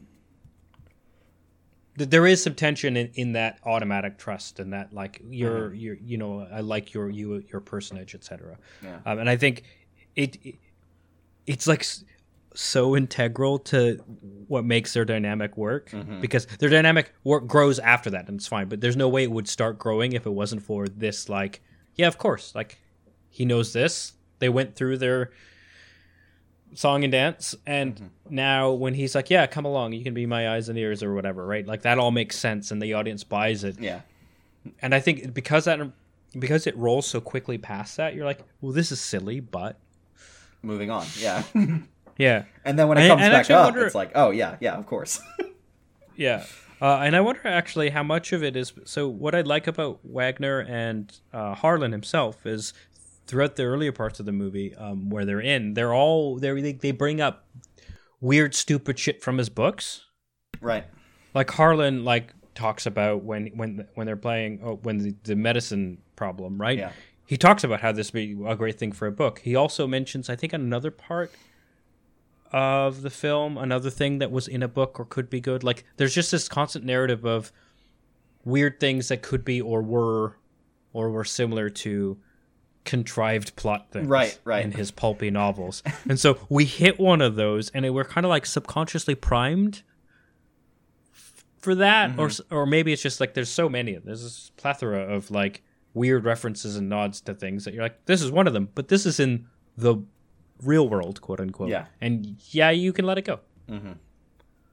th- 1.97 2.09
There 2.09 2.25
is 2.25 2.41
some 2.43 2.55
tension 2.55 2.95
in, 2.97 3.11
in 3.15 3.33
that 3.33 3.59
automatic 3.65 4.17
trust 4.17 4.59
and 4.59 4.73
that 4.73 4.93
like 4.93 5.21
you're 5.29 5.73
you 5.73 6.17
know 6.17 6.47
I 6.51 6.61
like 6.61 6.93
your 6.93 7.09
you 7.09 7.43
your 7.51 7.61
personage 7.61 8.15
etc. 8.15 8.57
Yeah. 8.83 8.99
Um, 9.05 9.19
and 9.19 9.29
I 9.29 9.37
think 9.37 9.63
it, 10.15 10.37
it 10.43 10.55
it's 11.45 11.67
like 11.67 11.85
so 12.53 12.95
integral 12.95 13.59
to 13.59 13.97
what 14.47 14.63
makes 14.63 14.93
their 14.93 15.05
dynamic 15.05 15.57
work 15.57 15.89
mm-hmm. 15.89 16.21
because 16.21 16.45
their 16.59 16.69
dynamic 16.69 17.13
work 17.23 17.45
grows 17.47 17.79
after 17.79 18.09
that 18.09 18.27
and 18.29 18.39
it's 18.39 18.47
fine 18.47 18.67
but 18.67 18.79
there's 18.79 18.95
no 18.95 19.09
way 19.09 19.23
it 19.23 19.31
would 19.31 19.47
start 19.47 19.77
growing 19.77 20.13
if 20.13 20.25
it 20.25 20.29
wasn't 20.29 20.61
for 20.61 20.87
this 20.87 21.27
like 21.27 21.61
yeah 21.95 22.07
of 22.07 22.17
course 22.17 22.55
like 22.55 22.77
he 23.35 23.43
knows 23.43 23.73
this. 23.73 24.13
They 24.39 24.47
went 24.47 24.77
through 24.77 24.97
their 24.99 25.31
song 26.73 27.03
and 27.03 27.11
dance 27.11 27.53
and 27.65 27.95
mm-hmm. 27.95 28.05
now 28.29 28.71
when 28.71 28.93
he's 28.93 29.13
like 29.15 29.29
yeah 29.29 29.45
come 29.47 29.63
along 29.63 29.93
you 29.93 30.03
can 30.03 30.13
be 30.13 30.25
my 30.25 30.55
eyes 30.55 30.67
and 30.67 30.77
ears 30.77 31.03
or 31.03 31.13
whatever 31.13 31.45
right? 31.45 31.67
Like 31.67 31.81
that 31.81 31.99
all 31.99 32.11
makes 32.11 32.37
sense 32.39 32.71
and 32.71 32.81
the 32.81 32.93
audience 32.93 33.25
buys 33.25 33.65
it. 33.65 33.77
Yeah, 33.77 34.01
and 34.81 34.95
i 34.95 34.99
think 34.99 35.33
because 35.33 35.65
that 35.65 35.79
because 36.39 36.65
it 36.65 36.75
rolls 36.77 37.05
so 37.05 37.19
quickly 37.19 37.57
past 37.57 37.97
that 37.97 38.15
you're 38.15 38.25
like 38.25 38.39
well 38.61 38.71
this 38.71 38.91
is 38.91 38.99
silly 39.01 39.39
but 39.39 39.77
moving 40.65 40.89
on. 40.91 41.05
Yeah, 41.17 41.43
yeah 42.17 42.43
and 42.63 42.77
then 42.77 42.87
when 42.87 42.97
it 42.97 43.07
comes 43.07 43.21
and 43.21 43.31
back 43.31 43.49
up, 43.51 43.65
wonder- 43.65 43.85
it's 43.85 43.95
like, 43.95 44.11
oh 44.15 44.31
yeah, 44.31 44.57
yeah, 44.59 44.75
of 44.75 44.85
course. 44.85 45.21
Yeah. 46.17 46.45
Uh, 46.81 46.99
and 46.99 47.15
I 47.15 47.21
wonder 47.21 47.41
actually 47.45 47.89
how 47.89 48.03
much 48.03 48.33
of 48.33 48.43
it 48.43 48.55
is. 48.55 48.73
So, 48.85 49.07
what 49.07 49.33
I 49.33 49.41
like 49.41 49.67
about 49.67 49.99
Wagner 50.03 50.59
and 50.59 51.11
uh, 51.33 51.55
Harlan 51.55 51.91
himself 51.91 52.45
is 52.45 52.73
throughout 53.27 53.55
the 53.55 53.63
earlier 53.63 53.91
parts 53.91 54.19
of 54.19 54.25
the 54.25 54.31
movie 54.31 54.75
um, 54.75 55.09
where 55.09 55.25
they're 55.25 55.41
in, 55.41 55.73
they're 55.73 55.93
all 55.93 56.37
they're, 56.37 56.61
they 56.61 56.73
they 56.73 56.91
bring 56.91 57.21
up 57.21 57.47
weird, 58.19 58.53
stupid 58.53 58.99
shit 58.99 59.21
from 59.21 59.37
his 59.37 59.49
books. 59.49 60.05
right, 60.61 60.85
Like 61.33 61.49
Harlan, 61.51 62.03
like 62.03 62.33
talks 62.55 62.85
about 62.85 63.23
when 63.23 63.47
when 63.55 63.87
when 63.95 64.05
they're 64.05 64.15
playing 64.15 64.59
oh, 64.63 64.75
when 64.83 64.97
the, 64.97 65.15
the 65.23 65.35
medicine 65.35 65.99
problem, 66.15 66.59
right? 66.59 66.77
Yeah. 66.77 66.91
He 67.25 67.37
talks 67.37 67.63
about 67.63 67.81
how 67.81 67.91
this 67.91 68.13
would 68.13 68.19
be 68.19 68.45
a 68.45 68.55
great 68.55 68.77
thing 68.77 68.91
for 68.91 69.07
a 69.07 69.11
book. 69.11 69.39
He 69.39 69.55
also 69.55 69.87
mentions, 69.87 70.29
I 70.29 70.35
think, 70.35 70.53
another 70.53 70.91
part 70.91 71.31
of 72.51 73.01
the 73.01 73.09
film, 73.09 73.57
another 73.57 73.89
thing 73.89 74.19
that 74.19 74.31
was 74.31 74.47
in 74.47 74.61
a 74.61 74.67
book 74.67 74.99
or 74.99 75.05
could 75.05 75.29
be 75.29 75.41
good. 75.41 75.63
Like, 75.63 75.83
there's 75.97 76.13
just 76.13 76.31
this 76.31 76.47
constant 76.47 76.85
narrative 76.85 77.25
of 77.25 77.51
weird 78.43 78.79
things 78.79 79.07
that 79.07 79.23
could 79.23 79.43
be 79.43 79.59
or 79.59 79.81
were 79.81 80.37
or 80.93 81.09
were 81.09 81.25
similar 81.25 81.69
to 81.69 82.17
contrived 82.85 83.55
plot 83.55 83.87
things 83.91 84.07
Right, 84.07 84.39
right. 84.45 84.63
in 84.63 84.71
his 84.71 84.91
pulpy 84.91 85.31
novels. 85.31 85.83
and 86.09 86.19
so 86.19 86.37
we 86.47 86.63
hit 86.65 86.99
one 86.99 87.21
of 87.21 87.35
those 87.35 87.69
and 87.71 87.91
we're 87.93 88.05
kind 88.05 88.25
of 88.25 88.29
like 88.29 88.45
subconsciously 88.45 89.15
primed 89.15 89.81
for 91.57 91.75
that 91.75 92.11
or 92.11 92.11
mm-hmm. 92.11 92.25
s 92.27 92.41
or 92.51 92.67
maybe 92.67 92.93
it's 92.93 93.01
just 93.01 93.19
like 93.19 93.33
there's 93.33 93.49
so 93.49 93.67
many 93.67 93.95
there's 93.95 94.21
this 94.21 94.51
plethora 94.55 94.99
of 94.99 95.31
like 95.31 95.63
weird 95.95 96.25
references 96.25 96.75
and 96.75 96.87
nods 96.87 97.21
to 97.21 97.33
things 97.33 97.65
that 97.65 97.73
you're 97.73 97.81
like 97.81 98.05
this 98.05 98.21
is 98.21 98.29
one 98.29 98.45
of 98.45 98.53
them 98.53 98.69
but 98.75 98.89
this 98.89 99.05
is 99.07 99.19
in 99.19 99.47
the 99.77 99.97
real 100.63 100.87
world 100.87 101.21
quote 101.21 101.39
unquote. 101.39 101.69
Yeah. 101.69 101.85
and 102.01 102.35
yeah 102.51 102.69
you 102.69 102.93
can 102.93 103.05
let 103.05 103.17
it 103.17 103.25
go. 103.25 103.39
Mm-hmm. 103.69 103.93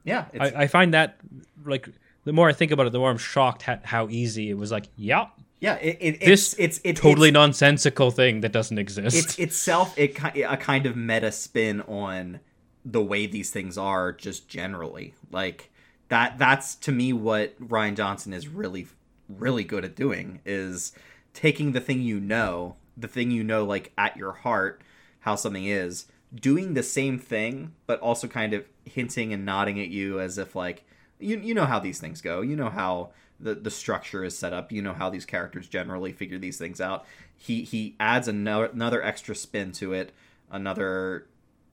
Yeah, 0.05 0.25
it's, 0.33 0.55
I, 0.55 0.63
I 0.63 0.67
find 0.67 0.93
that 0.93 1.17
like 1.65 1.87
the 2.25 2.33
more 2.33 2.49
i 2.49 2.53
think 2.53 2.71
about 2.71 2.87
it 2.87 2.91
the 2.91 2.99
more 2.99 3.09
i'm 3.09 3.17
shocked 3.17 3.67
at 3.67 3.85
how 3.85 4.07
easy 4.09 4.49
it 4.49 4.57
was 4.57 4.71
like 4.71 4.87
yeah. 4.95 5.27
Yeah. 5.59 5.75
It, 5.75 5.97
it, 6.01 6.19
this 6.19 6.53
it's 6.53 6.59
it's 6.59 6.81
it's 6.83 7.01
totally 7.01 7.29
it's, 7.29 7.33
nonsensical 7.33 8.11
thing 8.11 8.41
that 8.41 8.51
doesn't 8.51 8.77
exist. 8.77 9.15
It's 9.15 9.39
itself 9.39 9.97
it 9.97 10.17
a 10.21 10.57
kind 10.57 10.85
of 10.85 10.97
meta 10.97 11.31
spin 11.31 11.81
on 11.81 12.41
the 12.83 13.01
way 13.01 13.27
these 13.27 13.49
things 13.49 13.77
are 13.77 14.11
just 14.11 14.49
generally. 14.49 15.13
Like 15.31 15.71
that 16.09 16.37
that's 16.37 16.75
to 16.75 16.91
me 16.91 17.13
what 17.13 17.57
Rian 17.65 17.95
Johnson 17.95 18.33
is 18.33 18.47
really 18.47 18.87
really 19.29 19.63
good 19.63 19.85
at 19.85 19.95
doing 19.95 20.41
is 20.45 20.91
taking 21.33 21.71
the 21.71 21.81
thing 21.81 22.01
you 22.01 22.19
know 22.19 22.75
the 22.95 23.07
thing 23.07 23.31
you 23.31 23.43
know 23.43 23.63
like 23.63 23.91
at 23.97 24.15
your 24.17 24.33
heart 24.33 24.81
how 25.21 25.35
something 25.35 25.65
is 25.65 26.05
doing 26.33 26.73
the 26.73 26.83
same 26.83 27.17
thing 27.17 27.73
but 27.87 27.99
also 27.99 28.27
kind 28.27 28.53
of 28.53 28.65
hinting 28.85 29.33
and 29.33 29.45
nodding 29.45 29.79
at 29.79 29.89
you 29.89 30.19
as 30.19 30.37
if 30.37 30.55
like 30.55 30.83
you 31.23 31.39
you 31.39 31.53
know 31.53 31.65
how 31.65 31.79
these 31.79 31.99
things 31.99 32.21
go. 32.21 32.41
You 32.41 32.55
know 32.55 32.69
how 32.69 33.09
the 33.39 33.55
the 33.55 33.71
structure 33.71 34.23
is 34.23 34.37
set 34.37 34.53
up. 34.53 34.71
You 34.71 34.81
know 34.81 34.93
how 34.93 35.09
these 35.09 35.25
characters 35.25 35.67
generally 35.67 36.11
figure 36.11 36.37
these 36.37 36.57
things 36.57 36.81
out. 36.81 37.05
He 37.35 37.63
he 37.63 37.95
adds 37.99 38.27
another 38.27 38.65
another 38.65 39.01
extra 39.01 39.35
spin 39.35 39.71
to 39.73 39.93
it 39.93 40.11
another 40.51 41.27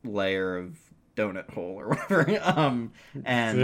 layer 0.04 0.56
of 0.56 0.78
donut 1.16 1.50
hole 1.50 1.80
or 1.80 1.88
whatever. 2.08 2.40
Um 2.42 2.92
and 3.24 3.58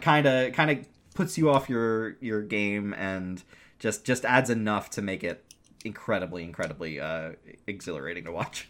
kind 0.00 0.26
of 0.26 0.52
kind 0.52 0.70
of 0.70 0.86
puts 1.14 1.36
you 1.36 1.50
off 1.50 1.68
your 1.68 2.16
your 2.20 2.42
game 2.42 2.94
and 2.94 3.42
just 3.78 4.04
just 4.04 4.24
adds 4.24 4.50
enough 4.50 4.90
to 4.90 5.02
make 5.02 5.22
it 5.24 5.44
incredibly, 5.84 6.42
incredibly 6.44 7.00
uh, 7.00 7.32
exhilarating 7.66 8.24
to 8.24 8.32
watch. 8.32 8.68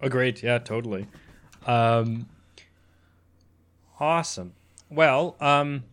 Agreed. 0.00 0.42
Yeah, 0.42 0.58
totally. 0.58 1.06
Um, 1.66 2.28
awesome. 4.00 4.54
Well, 4.90 5.36
um, 5.40 5.84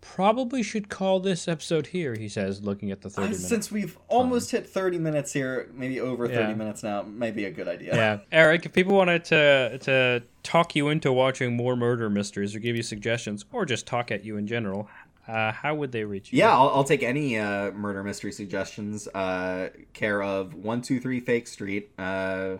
probably 0.00 0.62
should 0.62 0.88
call 0.88 1.18
this 1.20 1.48
episode 1.48 1.88
here. 1.88 2.14
He 2.14 2.28
says, 2.28 2.62
looking 2.62 2.90
at 2.90 3.00
the 3.00 3.08
thirty 3.10 3.28
minutes. 3.28 3.48
Since 3.48 3.72
we've 3.72 3.98
almost 4.08 4.50
hit 4.50 4.68
30 4.68 4.98
minutes 4.98 5.32
here, 5.32 5.70
maybe 5.74 5.98
over 6.00 6.28
30 6.28 6.38
Yeah. 6.50 6.54
minutes 6.54 6.82
now, 6.82 7.02
might 7.02 7.34
be 7.34 7.46
a 7.46 7.50
good 7.50 7.66
idea. 7.68 7.94
yeah, 7.96 8.18
Eric. 8.30 8.66
If 8.66 8.72
people 8.72 8.94
wanted 8.94 9.24
to 9.26 9.78
to 9.78 10.22
talk 10.42 10.76
you 10.76 10.88
into 10.88 11.10
watching 11.12 11.56
more 11.56 11.74
murder 11.74 12.10
mysteries, 12.10 12.54
or 12.54 12.58
give 12.58 12.76
you 12.76 12.82
suggestions, 12.82 13.44
or 13.50 13.64
just 13.64 13.86
talk 13.86 14.10
at 14.10 14.24
you 14.24 14.36
in 14.36 14.46
general, 14.46 14.88
uh, 15.28 15.52
how 15.52 15.74
would 15.74 15.92
they 15.92 16.04
reach 16.04 16.32
you? 16.32 16.38
Yeah, 16.38 16.52
I'll, 16.52 16.68
I'll 16.70 16.84
take 16.84 17.02
any 17.02 17.38
uh, 17.38 17.70
murder 17.72 18.02
mystery 18.02 18.32
suggestions. 18.32 19.08
Uh, 19.08 19.70
care 19.92 20.22
of 20.22 20.54
one 20.54 20.82
two 20.82 21.00
three 21.00 21.20
Fake 21.20 21.46
Street. 21.46 21.90
Uh, 21.98 22.56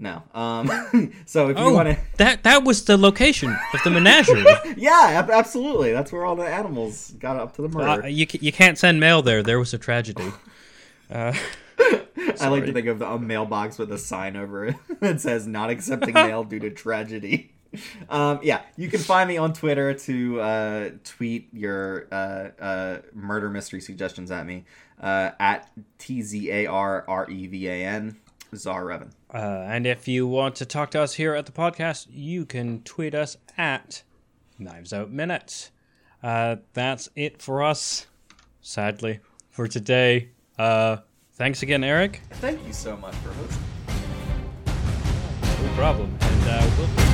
no. 0.00 0.22
Um, 0.32 0.68
so 1.26 1.48
if 1.48 1.58
you 1.58 1.64
Oh, 1.64 1.72
want 1.72 1.88
to, 1.88 1.98
that 2.18 2.44
that 2.44 2.62
was 2.64 2.84
the 2.84 2.96
location 2.96 3.50
of 3.74 3.80
the 3.84 3.90
menagerie. 3.90 4.44
yeah, 4.76 5.08
ab- 5.12 5.30
absolutely. 5.30 5.92
That's 5.92 6.12
where 6.12 6.24
all 6.24 6.36
the 6.36 6.46
animals 6.46 7.10
got 7.18 7.36
up 7.36 7.54
to 7.56 7.62
the 7.62 7.68
murder. 7.68 8.04
uh, 8.04 8.06
you 8.06 8.26
you 8.40 8.52
can't 8.52 8.78
send 8.78 9.00
mail 9.00 9.22
there. 9.22 9.42
There 9.42 9.58
was 9.58 9.72
a 9.74 9.78
tragedy. 9.78 10.30
Uh, 11.10 11.32
I 12.38 12.48
like 12.48 12.66
to 12.66 12.72
think 12.74 12.86
of 12.86 13.00
a 13.00 13.18
mailbox 13.18 13.78
with 13.78 13.90
a 13.92 13.96
sign 13.96 14.36
over 14.36 14.66
it 14.66 14.74
that 15.00 15.22
says 15.22 15.46
"Not 15.46 15.70
accepting 15.70 16.12
mail 16.12 16.44
due 16.44 16.58
to 16.58 16.68
tragedy." 16.68 17.52
Um, 18.08 18.40
yeah, 18.42 18.62
you 18.76 18.88
can 18.88 19.00
find 19.00 19.28
me 19.28 19.36
on 19.36 19.52
Twitter 19.52 19.92
to 19.94 20.40
uh, 20.40 20.90
tweet 21.04 21.48
your 21.52 22.06
uh, 22.10 22.48
uh, 22.60 22.98
murder 23.12 23.50
mystery 23.50 23.80
suggestions 23.80 24.30
at 24.30 24.46
me 24.46 24.64
uh, 25.02 25.30
at 25.38 25.70
t 25.98 26.22
z 26.22 26.50
a 26.50 26.66
r 26.66 27.04
r 27.06 27.30
e 27.30 27.46
v 27.46 27.68
a 27.68 27.84
n 27.84 28.16
Czar 28.54 28.84
Revan. 28.84 29.10
Uh, 29.32 29.66
and 29.68 29.86
if 29.86 30.08
you 30.08 30.26
want 30.26 30.56
to 30.56 30.64
talk 30.64 30.90
to 30.92 31.00
us 31.00 31.14
here 31.14 31.34
at 31.34 31.46
the 31.46 31.52
podcast, 31.52 32.06
you 32.10 32.46
can 32.46 32.80
tweet 32.82 33.14
us 33.14 33.36
at 33.58 34.02
Knives 34.58 34.92
Out 34.92 35.10
Minutes. 35.10 35.70
Uh, 36.22 36.56
that's 36.72 37.10
it 37.14 37.42
for 37.42 37.62
us, 37.62 38.06
sadly, 38.60 39.20
for 39.50 39.68
today. 39.68 40.30
Uh, 40.58 40.96
thanks 41.34 41.62
again, 41.62 41.84
Eric. 41.84 42.22
Thank 42.32 42.66
you 42.66 42.72
so 42.72 42.96
much 42.96 43.14
for 43.16 43.30
hosting. 43.34 43.62
No 45.62 45.72
problem. 45.74 46.16
And 46.20 46.48
uh, 46.48 46.70
we'll 46.78 47.07